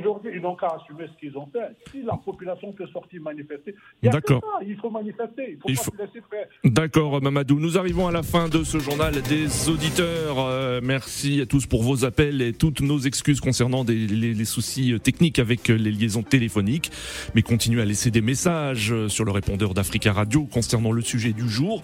Aujourd'hui, 0.00 0.32
ils 0.34 0.40
n'ont 0.40 0.56
qu'à 0.56 0.68
assumer 0.68 1.06
ce 1.12 1.18
qu'ils 1.20 1.36
ont 1.36 1.46
fait. 1.52 1.76
Si 1.90 2.02
la 2.02 2.14
population 2.16 2.72
peut 2.72 2.86
sortir 2.92 3.20
manifester, 3.22 3.74
il 4.02 4.10
D'accord. 4.10 4.42
faut 4.80 4.90
manifester. 4.90 5.58
Il 5.68 5.76
faut 5.76 5.84
faut- 5.84 5.92
se 5.96 6.02
laisser 6.02 6.22
faire. 6.30 6.46
D'accord, 6.64 7.20
Mamadou. 7.22 7.58
Nous 7.60 7.76
arrivons 7.78 8.06
à 8.08 8.12
la 8.12 8.22
fin 8.22 8.48
de 8.48 8.64
ce 8.64 8.78
journal 8.78 9.20
des 9.22 9.68
auditeurs. 9.68 10.38
Euh, 10.38 10.80
merci 10.82 11.40
à 11.40 11.46
tous 11.46 11.66
pour 11.66 11.82
vos 11.82 12.04
appels 12.04 12.40
et 12.42 12.52
toutes 12.52 12.80
nos 12.80 12.98
excuses 12.98 13.40
concernant 13.40 13.84
des- 13.84 14.06
les, 14.06 14.34
les 14.34 14.44
soucis 14.44 14.94
techniques 15.02 15.38
avec 15.38 15.68
les 15.68 15.90
liaisons 15.92 16.22
téléphoniques. 16.22 16.90
Mais 17.34 17.42
continuez 17.42 17.82
à 17.82 17.84
laisser 17.84 18.10
des 18.10 18.22
messages 18.22 18.94
sur 19.08 19.24
le 19.24 19.32
répondeur 19.32 19.74
d'Africa 19.74 20.12
Radio 20.12 20.44
concernant 20.44 20.92
le 20.92 21.02
sujet 21.02 21.32
du 21.32 21.48
jour. 21.48 21.82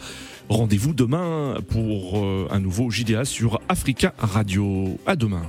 Rendez-vous 0.49 0.95
demain 0.95 1.57
pour 1.69 2.19
euh, 2.25 2.49
un 2.51 2.61
nouveau 2.61 2.91
JDA 2.91 3.25
sur 3.25 3.61
Africa 3.69 4.15
Radio. 4.19 4.97
À 5.07 5.17
demain. 5.17 5.43